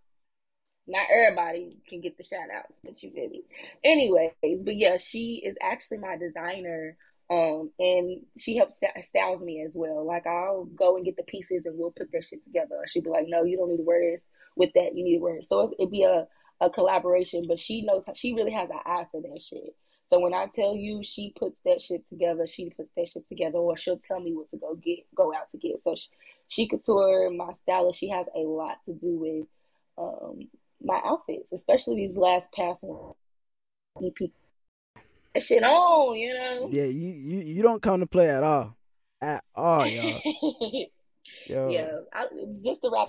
[0.87, 3.45] Not everybody can get the shout outs, but you did it.
[3.83, 6.99] Anyways, but yeah, she is actually my designer.
[7.31, 10.05] Um, and she helps st- styles me as well.
[10.05, 12.83] Like I'll go and get the pieces and we'll put that shit together.
[12.89, 14.21] She'll be like, no, you don't need to wear this
[14.57, 14.97] with that.
[14.97, 15.47] You need to wear it.
[15.49, 16.27] So it, it'd be a,
[16.61, 19.77] a collaboration, but she knows, she really has an eye for that shit.
[20.11, 23.59] So when I tell you she puts that shit together, she puts that shit together,
[23.59, 25.77] or she'll tell me what to go get, go out to get.
[25.85, 26.09] So she,
[26.49, 29.47] she couture, my stylist, she has a lot to do with
[29.97, 30.49] um,
[30.83, 32.79] my outfits, especially these last past.
[34.03, 34.31] EP.
[35.35, 36.69] That shit on, you know.
[36.71, 38.77] Yeah, you, you you don't come to play at all.
[39.23, 40.21] At all, y'all.
[41.47, 41.69] Yo.
[41.69, 42.27] yeah, I,
[42.63, 43.09] just to wrap.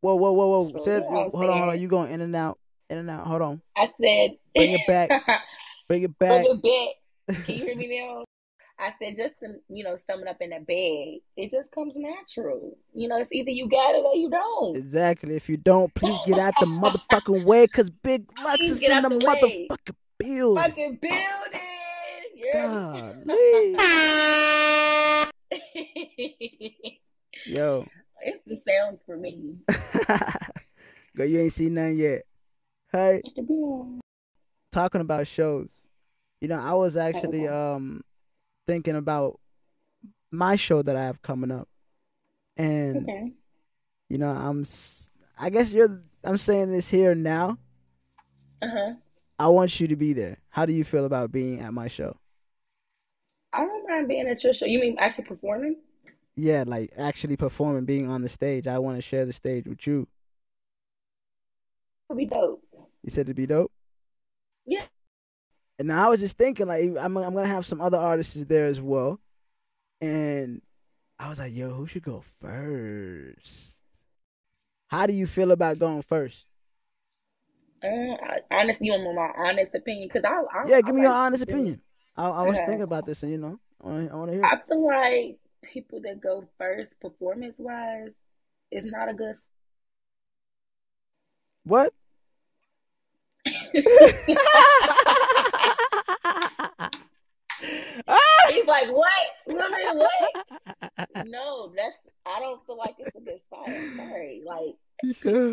[0.00, 0.82] Whoa, whoa, whoa, whoa.
[0.82, 1.80] Said, hold on, hold on.
[1.80, 2.58] You going in and out,
[2.90, 3.26] in and out.
[3.26, 3.62] Hold on.
[3.76, 5.10] I said, Bring it back.
[5.88, 6.44] Bring it back.
[6.44, 6.62] Bring it
[7.28, 7.44] back.
[7.46, 8.24] Can you hear me now?
[8.78, 11.92] I said, just to, you know, sum it up in a bag, it just comes
[11.94, 12.76] natural.
[12.92, 14.76] You know, it's either you got it or you don't.
[14.76, 15.36] Exactly.
[15.36, 19.08] If you don't, please get out the motherfucking way, cause Big Luxs is in the
[19.08, 20.62] the motherfucking building.
[20.62, 21.60] Fucking building.
[22.34, 23.14] Yeah.
[27.46, 27.86] Yo.
[28.22, 29.56] it's the sounds for me.
[31.16, 32.22] Girl, you ain't seen none yet.
[32.90, 33.22] Hey,
[34.70, 35.70] talking about shows.
[36.40, 38.02] You know, I was actually um
[38.66, 39.40] thinking about
[40.30, 41.68] my show that I have coming up,
[42.56, 43.32] and Okay.
[44.08, 44.64] you know, I'm.
[45.38, 46.02] I guess you're.
[46.24, 47.58] I'm saying this here now.
[48.60, 48.92] Uh huh.
[49.42, 50.38] I want you to be there.
[50.50, 52.16] How do you feel about being at my show?
[53.52, 54.66] I don't mind being at your show.
[54.66, 55.78] You mean actually performing?
[56.36, 58.68] Yeah, like actually performing, being on the stage.
[58.68, 60.06] I want to share the stage with you.
[62.08, 62.62] Would be dope.
[63.02, 63.72] You said it'd be dope.
[64.64, 64.84] Yeah.
[65.76, 68.66] And now I was just thinking, like, I'm I'm gonna have some other artists there
[68.66, 69.18] as well,
[70.00, 70.62] and
[71.18, 73.78] I was like, yo, who should go first?
[74.86, 76.46] How do you feel about going first?
[77.84, 80.08] Uh, I, honestly, you want my honest opinion?
[80.08, 81.80] Cause I, I Yeah, I give me your like- honest opinion.
[82.16, 82.66] I, I was Okay.
[82.66, 84.44] thinking about this, and you know, I want to hear.
[84.44, 88.10] I feel like people that go first, performance wise,
[88.70, 89.36] is not a good.
[91.64, 91.92] What?
[98.62, 99.12] He's like, what?
[99.46, 100.30] What?
[101.26, 101.96] No, that's.
[102.24, 103.40] I don't feel like it's a good.
[103.52, 104.42] I'm sorry.
[104.46, 104.76] Like,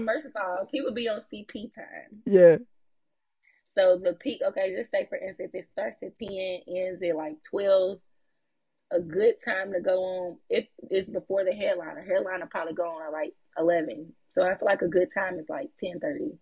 [0.06, 2.22] first of all, people be on CP time.
[2.26, 2.58] yeah,
[3.76, 6.30] So the peak, okay, just say for instance, it starts at 10,
[6.68, 8.00] ends at like 12.
[8.92, 12.02] A good time to go on, if it's before the headliner.
[12.02, 14.14] Headliner probably go on at like 11.
[14.36, 16.38] So I feel like a good time is like 10:30.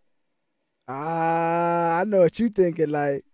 [0.87, 2.89] ah, I know what you're thinking.
[2.89, 3.25] Like,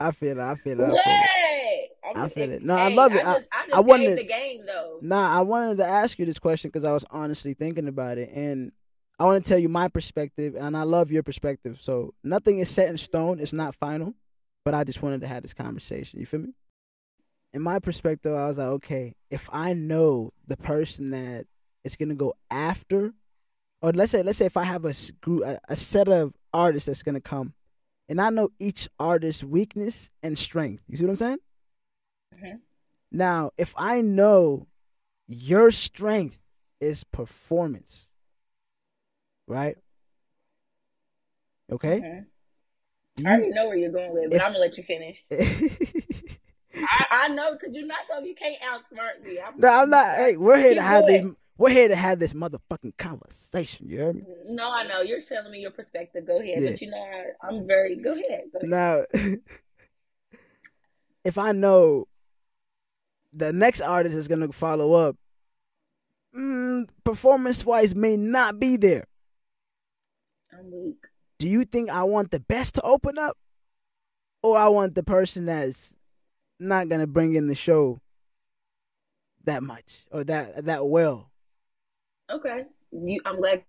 [0.00, 0.42] I feel it.
[0.42, 0.84] I feel it.
[0.84, 1.90] I feel it.
[2.16, 2.62] I feel it.
[2.62, 3.18] No, I love it.
[3.26, 4.98] I- just, I just I wanted- the game though.
[5.02, 8.30] Nah, I wanted to ask you this question because I was honestly thinking about it,
[8.32, 8.72] and
[9.18, 11.78] I want to tell you my perspective, and I love your perspective.
[11.80, 14.14] So nothing is set in stone; it's not final,
[14.64, 16.20] but I just wanted to have this conversation.
[16.20, 16.54] You feel me?
[17.52, 21.46] In my perspective, I was like, okay, if I know the person that
[21.84, 23.12] is gonna go after,
[23.82, 26.86] or let's say, let's say if I have a group, a, a set of artists
[26.86, 27.54] that's gonna come,
[28.08, 30.82] and I know each artist's weakness and strength.
[30.88, 31.38] You see what I'm saying?
[32.34, 32.60] Mhm.
[33.12, 34.66] Now, if I know
[35.26, 36.38] your strength
[36.80, 38.08] is performance,
[39.46, 39.76] right?
[41.70, 42.00] Okay.
[42.00, 42.26] Mhm.
[43.16, 45.24] Do I already know where you're going with, but If- I'm gonna let you finish.
[46.74, 49.40] I, I know because you're not gonna, you can't outsmart me.
[49.40, 50.06] I'm, no, I'm not.
[50.16, 51.36] Hey, we're here to have going.
[51.58, 53.88] We're here to have this motherfucking conversation.
[53.88, 54.22] You heard me?
[54.46, 56.24] No, I know you're telling me your perspective.
[56.24, 56.70] Go ahead, Yeah.
[56.70, 57.96] but you know I, I'm very.
[57.96, 58.44] Go ahead.
[58.52, 58.70] Go ahead.
[58.70, 59.04] Now,
[61.24, 62.06] if I know
[63.32, 65.16] the next artist is gonna follow up,
[66.36, 69.04] mm, performance wise may not be there.
[70.52, 71.04] I'm weak.
[71.40, 73.36] Do you think I want the best to open up,
[74.44, 75.96] or I want the person that's
[76.60, 78.00] not gonna bring in the show
[79.42, 81.27] that much or that that well?
[82.30, 83.62] Okay, you, I'm glad.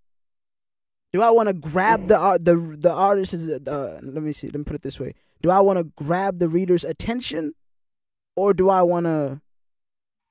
[1.14, 3.34] Do I want to grab the the the artist?
[3.34, 4.48] Uh, let me see.
[4.48, 7.54] Let me put it this way: Do I want to grab the reader's attention,
[8.36, 9.42] or do I want to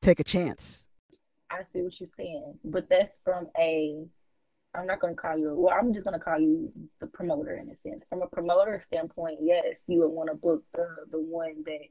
[0.02, 0.84] take a chance?
[1.50, 4.04] I see what you're saying, but that's from a.
[4.74, 5.54] I'm not gonna call you.
[5.56, 8.04] Well, I'm just gonna call you the promoter in a sense.
[8.10, 11.88] From a promoter standpoint, yes, you would want to book the the one that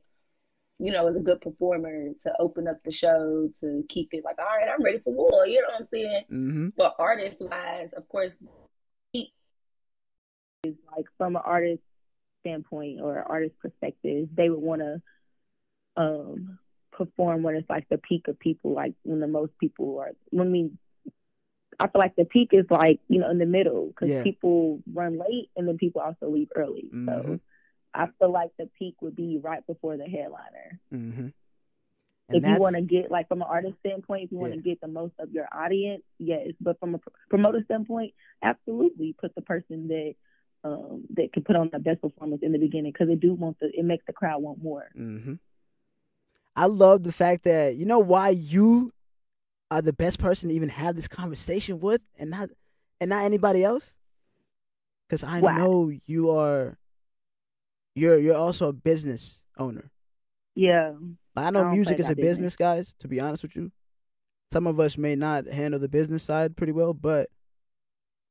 [0.79, 4.37] you know is a good performer to open up the show to keep it like,
[4.39, 5.47] all right, I'm ready for war.
[5.47, 6.23] You know what I'm saying?
[6.31, 6.67] Mm-hmm.
[6.77, 8.31] But artist wise, of course,
[10.63, 11.81] is like from an artist
[12.41, 15.01] standpoint or artist perspective, they would want to
[15.95, 16.59] um
[16.91, 20.11] perform when it's like the peak of people, like when the most people are.
[20.31, 20.71] When we,
[21.79, 24.23] I feel like the peak is like you know in the middle because Yeah.
[24.23, 26.89] people run late and then people also leave early.
[26.93, 27.05] Mhm.
[27.05, 27.39] So
[27.97, 30.79] I feel like the peak would be right before the headliner.
[30.93, 31.27] Mm-hmm.
[32.29, 34.57] if you want to get like from an artist standpoint, if you want Yeah.
[34.57, 36.49] to get the most of your audience, yes.
[36.59, 40.13] But from a promoter standpoint, absolutely put the person that
[40.63, 43.57] um that can put on the best performance in the beginning because it do want
[43.59, 44.89] the it makes the crowd want more.
[44.97, 45.35] Mm-hmm.
[46.55, 48.91] I love the fact that you know why you
[49.69, 52.49] are the best person to even have this conversation with, and not
[52.99, 53.95] and not anybody else.
[55.07, 55.55] Because I Why?
[55.57, 56.77] know you are.
[57.97, 59.89] You're you're also a business owner.
[60.55, 60.93] Yeah,
[61.35, 62.25] I know I music is a business.
[62.29, 62.95] business, guys.
[62.99, 63.71] To be honest with you,
[64.51, 67.29] some of us may not handle the business side pretty well, but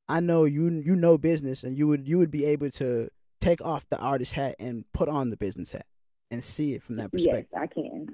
[0.08, 3.08] I know you you know business, and you would you would be able to
[3.40, 5.86] take off the artist hat and put on the business hat
[6.30, 7.48] and see it from that perspective.
[7.52, 7.60] yes.
[7.62, 8.06] I can.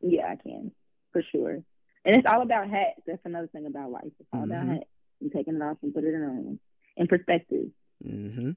[0.00, 0.70] Yeah, I can
[1.12, 1.62] for sure.
[2.04, 3.00] And it's all about hats.
[3.08, 4.12] That's another thing about life.
[4.20, 4.72] It's all about Mhm.
[4.74, 6.60] hats and taking it off and put it on
[6.96, 7.70] in perspective.
[8.04, 8.50] hmm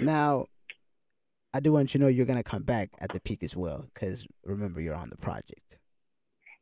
[0.00, 0.46] Now,
[1.54, 3.86] I do want you to know you're gonna come back at the peak as well,
[3.92, 5.78] because remember you're on the project.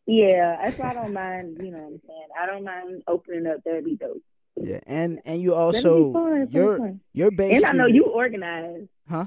[0.06, 1.58] Yeah, that's why I don't mind.
[1.62, 2.26] You know what I'm saying?
[2.40, 3.58] I don't mind opening up.
[3.64, 4.22] That'd be dope.
[4.56, 7.00] Yeah, and and you also fun, you're fun.
[7.12, 8.88] you're basically And I know you organize.
[9.08, 9.26] huh?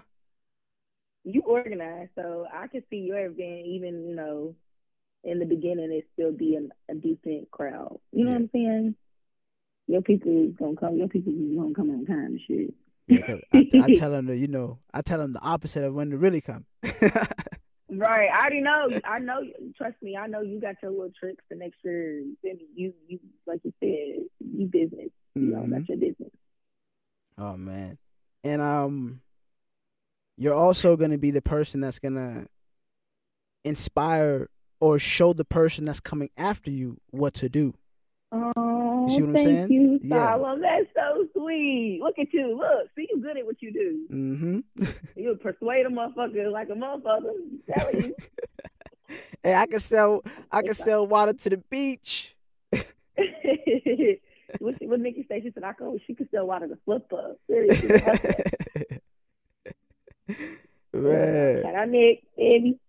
[1.23, 4.55] You organize, so I could see your event even, you know,
[5.23, 7.97] in the beginning it still be a, a decent crowd.
[8.11, 8.37] You know Yeah.
[8.37, 8.95] what I'm saying?
[9.87, 10.97] Your people is gonna come.
[10.97, 12.73] Your people is gonna come on time shit.
[13.53, 16.17] I, I tell them, to, you know, I tell them the opposite of when to
[16.17, 16.65] really come.
[17.95, 18.27] Right.
[18.33, 18.87] I already know.
[19.05, 19.41] I know.
[19.77, 20.17] Trust me.
[20.17, 22.35] I know you got your little tricks to make sure you
[22.73, 25.09] you you like you said you business.
[25.35, 25.69] You know Mhm.
[25.69, 26.31] that's your business.
[27.37, 27.99] Oh man.
[28.43, 29.21] And um
[30.37, 32.47] you're also going to be the person that's going to
[33.63, 37.75] inspire or show the person that's coming after you what to do.
[38.31, 39.71] Oh, see what I'm thank saying?
[39.71, 40.35] you, Yeah.
[40.59, 41.99] That's so sweet.
[42.01, 42.57] Look at you.
[42.57, 44.07] Look, see you good at what you do.
[44.13, 44.63] Mhm.
[45.15, 47.29] You persuade a motherfucker like a motherfucker.
[47.29, 48.15] I'm telling you.
[49.43, 52.35] hey, I can sell I can sell water to the beach.
[54.59, 55.41] what, what Nikki say?
[55.41, 57.37] She said, "I could." She could sell water to flip up.
[57.47, 58.01] Seriously.
[60.93, 61.61] Man.
[61.63, 62.79] Shout out Nick, baby.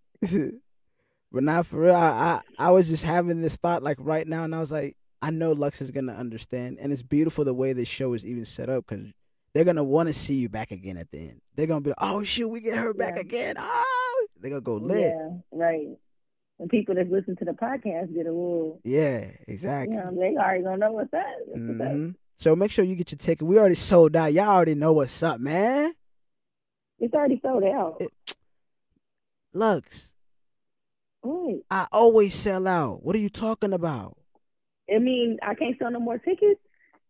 [1.33, 1.95] but not for real.
[1.95, 4.97] I, I I was just having this thought like right now, and I was like,
[5.27, 8.45] I know Luxs is gonna understand, and it's beautiful the way this show is even
[8.45, 9.07] set up because
[9.55, 11.41] they're gonna want to see you back again at the end.
[11.55, 13.21] They're gonna be like, oh shoot, we get her back Yeah.
[13.23, 13.55] again.
[13.59, 15.15] Oh, they're gonna go lit.
[15.17, 15.89] Yeah, right.
[16.59, 19.97] And people that listen to the podcast get a little, Yeah, exactly.
[19.97, 21.25] you know, they already gonna know what's up.
[21.47, 21.87] What's up.
[21.87, 22.11] Mm-hmm.
[22.37, 23.47] So make sure you get your ticket.
[23.47, 24.33] We already sold out.
[24.33, 25.95] Y'all already know what's up, man.
[26.99, 27.97] It's already sold out.
[28.01, 28.13] It-
[29.55, 30.11] Luxs,
[31.23, 31.61] Right.
[31.71, 33.03] I always sell out.
[33.05, 34.19] What are you talking about?
[34.93, 36.61] I mean, I can't sell no more tickets.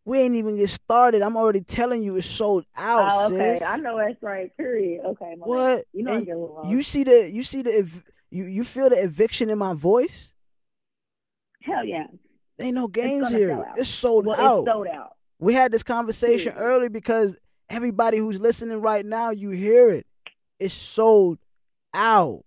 [0.04, 1.22] We ain't even get started.
[1.22, 3.58] I'm already telling you it's sold out, oh, okay.
[3.58, 3.62] sis.
[3.66, 4.54] I know that's right.
[4.56, 5.02] Period.
[5.04, 5.34] Okay.
[5.38, 5.84] What?
[5.92, 8.64] You know I get a little you see the you see the ev- you you
[8.64, 10.32] feel the eviction in my voice?
[11.62, 12.04] Hell yeah.
[12.60, 13.64] Ain't no games gonna here.
[13.76, 14.64] It's sold Well, out.
[14.64, 15.12] it's sold out.
[15.38, 17.36] we had this conversation early because
[17.70, 20.06] Everybody who's listening right now, you hear it.
[20.60, 21.38] It's sold
[21.94, 22.44] out.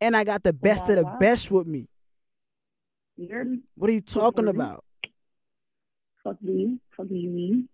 [0.00, 1.18] And I got the best of the Wow.
[1.20, 1.88] best with me.
[3.20, 3.44] You're
[3.76, 4.82] What are you talking about?
[6.24, 6.80] fuck do you?
[6.96, 7.68] Fuck do you mean?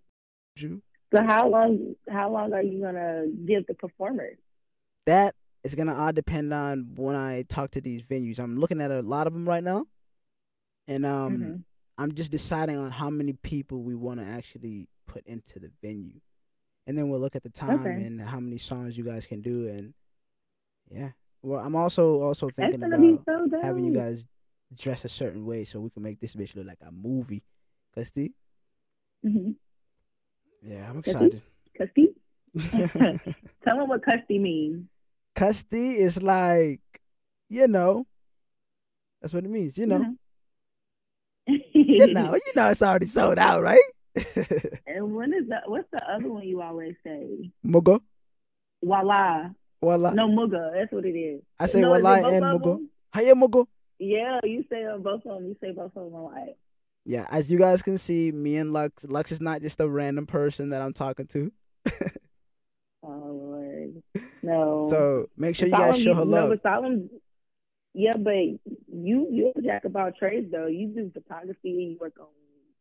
[0.57, 0.82] Ju?
[1.14, 4.38] So how long how long are you gonna give the performers?
[5.07, 8.40] That is gonna all depend on when I talk to these venues.
[8.40, 9.86] I'm looking at a lot of them right now,
[10.88, 11.62] and um, Mhm.
[11.99, 16.20] I'm just deciding on how many people we want to actually put into the venue,
[16.88, 18.03] and then we'll look at the time Okay.
[18.05, 19.94] and how many songs you guys can do, and
[20.90, 21.12] yeah.
[21.42, 24.24] Well, I'm also also thinking about so having you guys
[24.74, 27.42] dress a certain way so we can make this bitch look like a movie.
[27.96, 28.32] Custy?
[29.22, 29.50] the hmm
[30.62, 31.42] yeah, I'm excited.
[31.78, 32.14] Custy?
[33.64, 34.86] Tell them what custy means.
[35.36, 36.80] Custy is like,
[37.48, 38.06] you know,
[39.20, 39.76] that's what it means.
[39.78, 39.98] You know,
[41.48, 41.52] Mm-hmm.
[41.72, 43.82] you know, you know, it's already sold out, right?
[44.86, 47.52] and what is the what's the other one you always say?
[47.64, 48.00] Mugo,
[48.82, 49.50] Voila.
[49.80, 50.12] wala.
[50.14, 51.42] No muga, that's what it is.
[51.60, 52.80] I say no, is it wala both and mugo.
[53.14, 53.66] Hiya mugo.
[53.99, 55.47] Yeah, you say both of them.
[55.47, 56.57] You say both of them alike.
[57.05, 60.26] Yeah, as you guys can see, me and Luxs, Luxs is not just a random
[60.26, 61.53] person that I'm talking to.
[63.09, 64.03] Oh Lord,
[64.42, 64.86] no.
[64.90, 66.59] So make sure you guys show her no, love.
[66.62, 67.09] Salim,
[67.94, 70.66] yeah, but you you're a jack of all trades though.
[70.66, 71.70] You do photography.
[71.70, 72.26] You work on.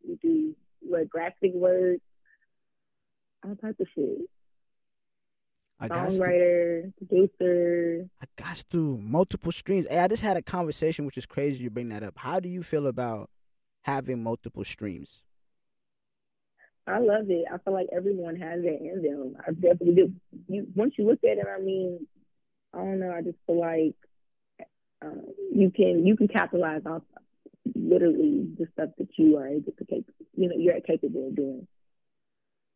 [0.04, 2.00] You do what graphic work,
[3.44, 4.18] all type of shit.
[5.80, 8.08] I Songwriter, producer.
[8.38, 9.88] Got to multiple streams.
[9.90, 11.64] Hey, I just had a conversation, which is crazy.
[11.64, 12.16] You bring that up.
[12.18, 13.30] How do you feel about
[13.84, 15.22] having multiple streams?
[16.88, 17.46] I love it.
[17.52, 19.38] I feel like everyone has it in them.
[19.40, 20.14] I definitely do.
[20.48, 22.06] You once you look at it, I mean,
[22.74, 23.12] I don't know.
[23.12, 23.96] I just feel like
[25.02, 25.22] um,
[25.54, 27.02] you can you can capitalize off
[27.74, 31.68] literally the stuff that you are able to cap- you know you're capable of doing.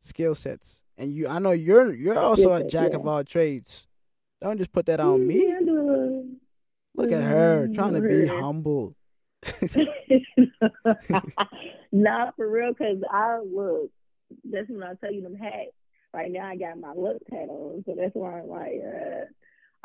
[0.02, 1.28] Skill sets, and you.
[1.28, 2.98] I know you're you're also a jack yeah.
[2.98, 3.86] of all trades.
[4.42, 5.48] Don't just put that on me.
[5.48, 6.26] Yeah, I do a little-
[6.96, 8.96] Look at her Mm, trying to be humble.
[11.92, 13.92] nah, for real, cause I look.
[14.44, 15.72] That's when I tell you them hats.
[16.14, 19.26] Right now, I got my look hat on, so that's why I'm like, uh,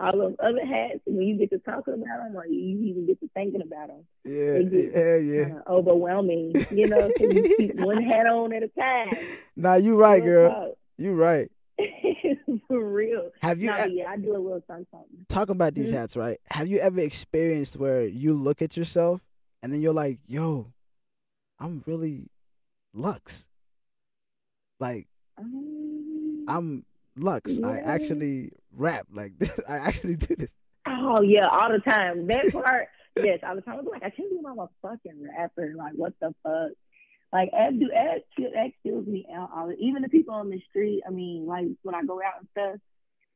[0.03, 1.01] all those other hats.
[1.05, 4.05] When you get to talking about them, or you even get to thinking about them,
[4.25, 5.59] Yeah, get yeah, yeah.
[5.69, 6.65] overwhelming.
[6.71, 9.27] You know, so you keep one hat on at a time.
[9.57, 10.75] Nah, you right, girl.
[10.97, 11.51] You're right.
[12.69, 13.31] for real.
[13.43, 14.87] Have you e- yeah, I do a little something.
[14.91, 15.27] something.
[15.29, 15.95] talk about these Mhm.
[15.95, 16.39] hats, right?
[16.51, 19.21] Have you ever experienced where you look at yourself
[19.63, 20.73] and then you're like, "Yo,
[21.59, 22.29] I'm really
[22.95, 23.47] Luxs."
[24.81, 25.09] Like
[25.39, 26.85] Um, I'm
[27.19, 27.63] Luxs.
[27.65, 29.59] I actually rap like this.
[29.69, 30.53] I actually do this.
[30.87, 32.27] Oh yeah, all the time.
[32.27, 33.79] That part, yes, all the time.
[33.81, 35.73] I'm like, I can't believe I'm a fucking rapper.
[35.77, 36.73] Like, what the fuck?
[37.35, 39.27] Like, that do that, that kills me.
[39.81, 41.03] Even the people on the street.
[41.05, 42.81] I mean, like when I go out and stuff,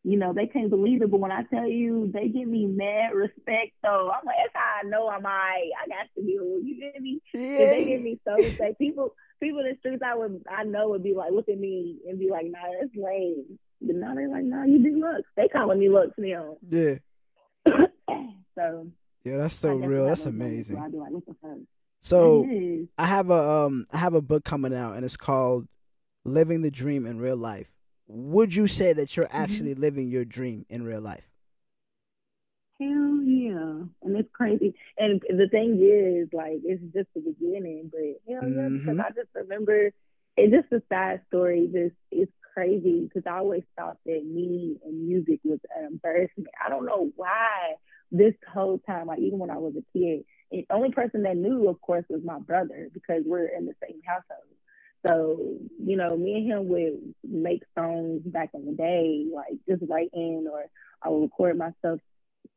[0.04, 1.10] you know, they can't believe it.
[1.10, 3.72] But when I tell you, they give me mad respect.
[3.84, 5.70] So I'm like, that's how I know I'm alright.
[5.82, 6.30] I got to be.
[6.30, 7.20] You get me?
[7.34, 10.90] If they give me so respect, people, people in the streets, I would, I know
[10.90, 13.58] would be like, look at me and be like, nah, that's lame.
[13.80, 15.24] But now they're like, nah, you do Luxs.
[15.36, 16.56] They calling me Luxs now.
[16.70, 16.94] Yeah.
[18.54, 18.92] so
[19.24, 20.06] Yeah, that's so real.
[20.06, 20.76] That's amazing.
[20.76, 21.58] where I be like, what the fuck?
[22.00, 22.88] So is.
[22.96, 25.68] I have a um I have a book coming out and it's called
[26.24, 27.70] Living the Dream in Real Life.
[28.06, 31.24] Would you say that you're actually living your dream in real life?
[32.80, 33.82] Hell yeah.
[34.02, 34.74] And it's crazy.
[34.98, 38.00] And the thing is, like, it's just the beginning, but
[38.32, 39.04] hell yeah, because Mhm.
[39.04, 39.90] I just remember
[40.36, 41.66] it's just a sad story.
[41.66, 46.48] This it's crazy because I always thought that me and music was an embarrassment.
[46.64, 47.74] I don't know why
[48.12, 51.68] this whole time, like even when I was a kid, the only person that knew,
[51.68, 54.48] of course, was my brother because we're in the same household.
[55.06, 59.88] So, you know, me and him would make songs back in the day, like just
[59.88, 60.64] writing, or
[61.02, 62.00] I would record myself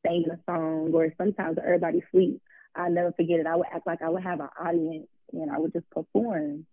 [0.05, 2.41] singing a song, or sometimes everybody sleep.
[2.75, 3.45] I never forget it.
[3.45, 6.65] I would act like I would have an audience and I would just perform.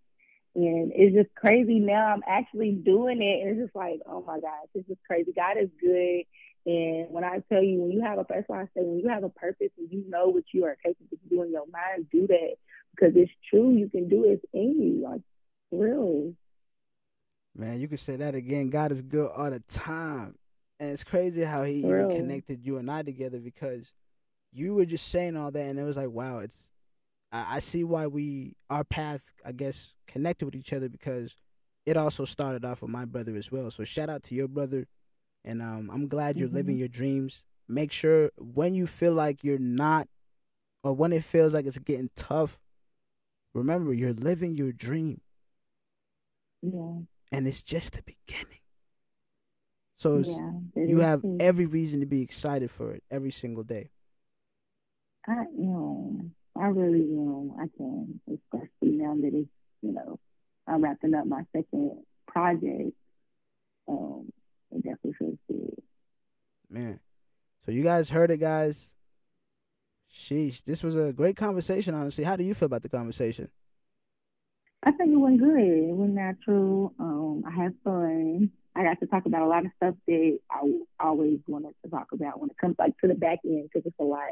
[0.55, 2.07] And it's just crazy now.
[2.07, 5.33] I'm actually doing it, and it's just like, oh my gosh, it's just crazy.
[5.37, 6.23] God is good.
[6.69, 9.09] And when I tell you, when you have a, that's why I say, when you
[9.09, 12.27] have a purpose and you know what you are capable of doing, your mind do
[12.27, 12.57] that
[12.95, 13.73] because it's true.
[13.73, 14.33] You can do it.
[14.33, 15.23] It's in you, like
[15.73, 16.37] really.
[17.57, 18.69] Man, you can say that again.
[18.69, 20.35] God is good all the time.
[20.79, 23.91] And it's crazy how he even connected you and I together because
[24.53, 26.71] you were just saying all that and it was like, wow, it's
[27.33, 31.35] I, I see why we our path, I guess, connected with each other because
[31.87, 33.71] it also started off with my brother as well.
[33.71, 34.87] So shout out to your brother
[35.49, 36.81] and um I'm glad you're living Mhm.
[36.81, 37.43] your dreams.
[37.69, 40.09] Make sure when you feel like you're not
[40.85, 42.59] or when it feels like it's getting tough,
[43.55, 45.21] remember you're living your dream.
[46.63, 47.01] Yeah.
[47.33, 48.61] and it's just the beginning.
[49.97, 50.53] So Yeah,
[50.85, 51.37] you have too.
[51.41, 53.91] every reason to be excited for it every single day.
[55.27, 56.35] I am.
[56.57, 57.53] I really am.
[57.61, 59.49] I can, especially now that it's,
[59.83, 60.19] you know,
[60.67, 62.93] I'm wrapping up my second project.
[63.89, 64.31] Um,
[64.73, 65.83] it definitely feels good.
[66.71, 67.01] Man.
[67.65, 68.87] So you guys heard it, guys.
[70.13, 70.65] Sheesh.
[70.65, 72.25] This was a great conversation, honestly.
[72.25, 73.49] How do you feel about the conversation?
[74.83, 75.59] I think it went good.
[75.59, 76.95] It went natural.
[76.99, 78.51] Um, I had fun.
[78.75, 80.61] I got to talk about a lot of stuff that I
[81.01, 83.99] always wanted to talk about when it comes like to the back end because it's
[83.99, 84.31] a lot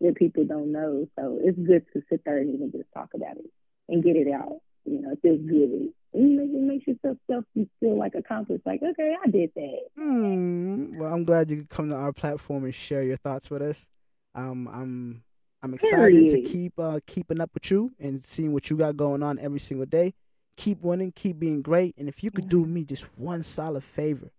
[0.00, 1.06] that people don't know.
[1.18, 3.50] So it's good to sit there and even just talk about it
[3.88, 4.60] and get it out.
[4.84, 5.92] You know, it feels good.
[6.14, 8.66] And you make, it makes yourself self you feel like accomplished.
[8.66, 9.78] Like, okay, I did that.
[9.96, 10.98] Hmm.
[10.98, 13.86] Well, I'm glad you could come to our platform and share your thoughts with us.
[14.34, 15.22] Um, I'm
[15.62, 19.22] I'm excited to keep uh keeping up with you and seeing what you got going
[19.22, 20.14] on every single day.
[20.56, 24.30] Keep winning, keep being great, and if you could do me just one solid favor,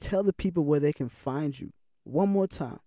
[0.00, 1.72] tell the people where they can find you
[2.04, 2.80] one more time,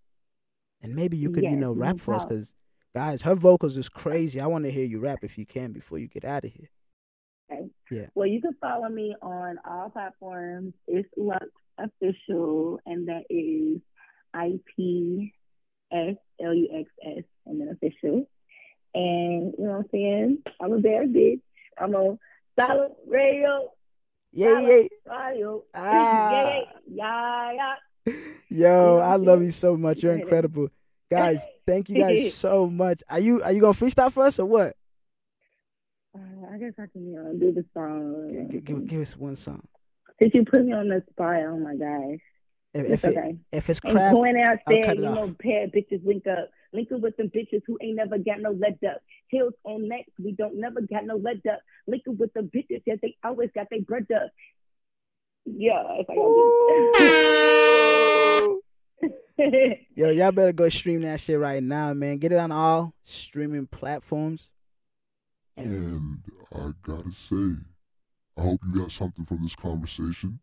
[0.82, 2.54] and maybe you could you Yes, know no rap for us because
[2.98, 4.42] guys, her vocals is crazy.
[4.42, 6.72] I want to hear you rap if you can before you get out of here.
[7.52, 7.70] Okay.
[7.92, 8.08] Yeah.
[8.16, 10.74] Well, you can follow me on all platforms.
[10.88, 11.46] It's Luxs
[11.78, 13.82] Official, and that is
[14.34, 15.32] I P
[15.92, 18.28] S L U X S, and then official.
[18.96, 20.38] And you know what I'm saying?
[20.60, 21.42] I'm a bad bitch.
[21.78, 22.18] I'm on
[22.60, 23.74] Salim Radio.
[24.32, 24.88] Yeah, yeah.
[25.06, 25.64] Radio.
[25.76, 26.32] Ah.
[26.32, 27.54] Yeah, yeah,
[28.08, 28.14] yeah.
[28.50, 30.02] Yo, I love you so much.
[30.02, 30.70] You're incredible.
[31.12, 33.04] Guys, thank you guys so much.
[33.10, 34.76] Are you are you gonna freestyle for us or what?
[36.18, 38.48] Uh, I guess I can you know, do the song.
[38.50, 39.62] G- g- give, give us one song.
[40.20, 42.20] Since you put me on the spot, oh my gosh.
[42.74, 43.38] If, It's if, it, okay.
[43.52, 45.16] if it's And crap, going out there, you off.
[45.16, 46.50] know, pair bitches link up.
[46.74, 49.00] Linking with them bitches who ain't never got no let up.
[49.30, 51.60] Heels on necks, we don't never got no let up.
[51.88, 54.30] Linking with the bitches, yes, they always got their bread up.
[55.46, 55.82] Yeah,
[59.02, 62.18] if I gonna do yo, y'all better go stream that shit right now, man.
[62.18, 64.50] Get it on all streaming platforms.
[65.56, 66.20] And
[66.54, 67.56] I gotta say,
[68.38, 70.40] I hope you got something from this conversation.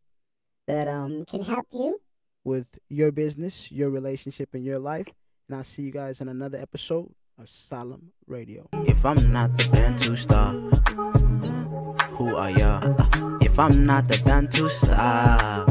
[0.67, 2.01] that um can help you.
[2.45, 5.07] with your business, your relationship, and your life.
[5.49, 8.69] And I'll see you guys in another episode of Salim Radio.
[8.73, 10.53] If I'm not the Bantu star,
[12.17, 12.81] who are ya?
[13.41, 15.67] If I'm not the Bantu star,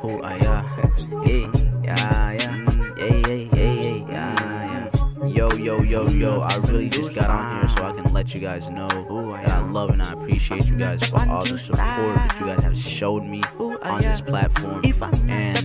[0.00, 1.65] who are ya?
[1.86, 2.64] Yeah, yeah,
[2.96, 5.26] yeah, yeah, yeah, yeah, yeah, yeah.
[5.28, 8.40] Yo, yo, yo, yo, I really just got on here so I can let you
[8.40, 12.36] guys know that I love and I appreciate you guys for all the support that
[12.40, 13.40] you guys have showed me
[13.82, 14.82] on this platform.
[15.28, 15.64] And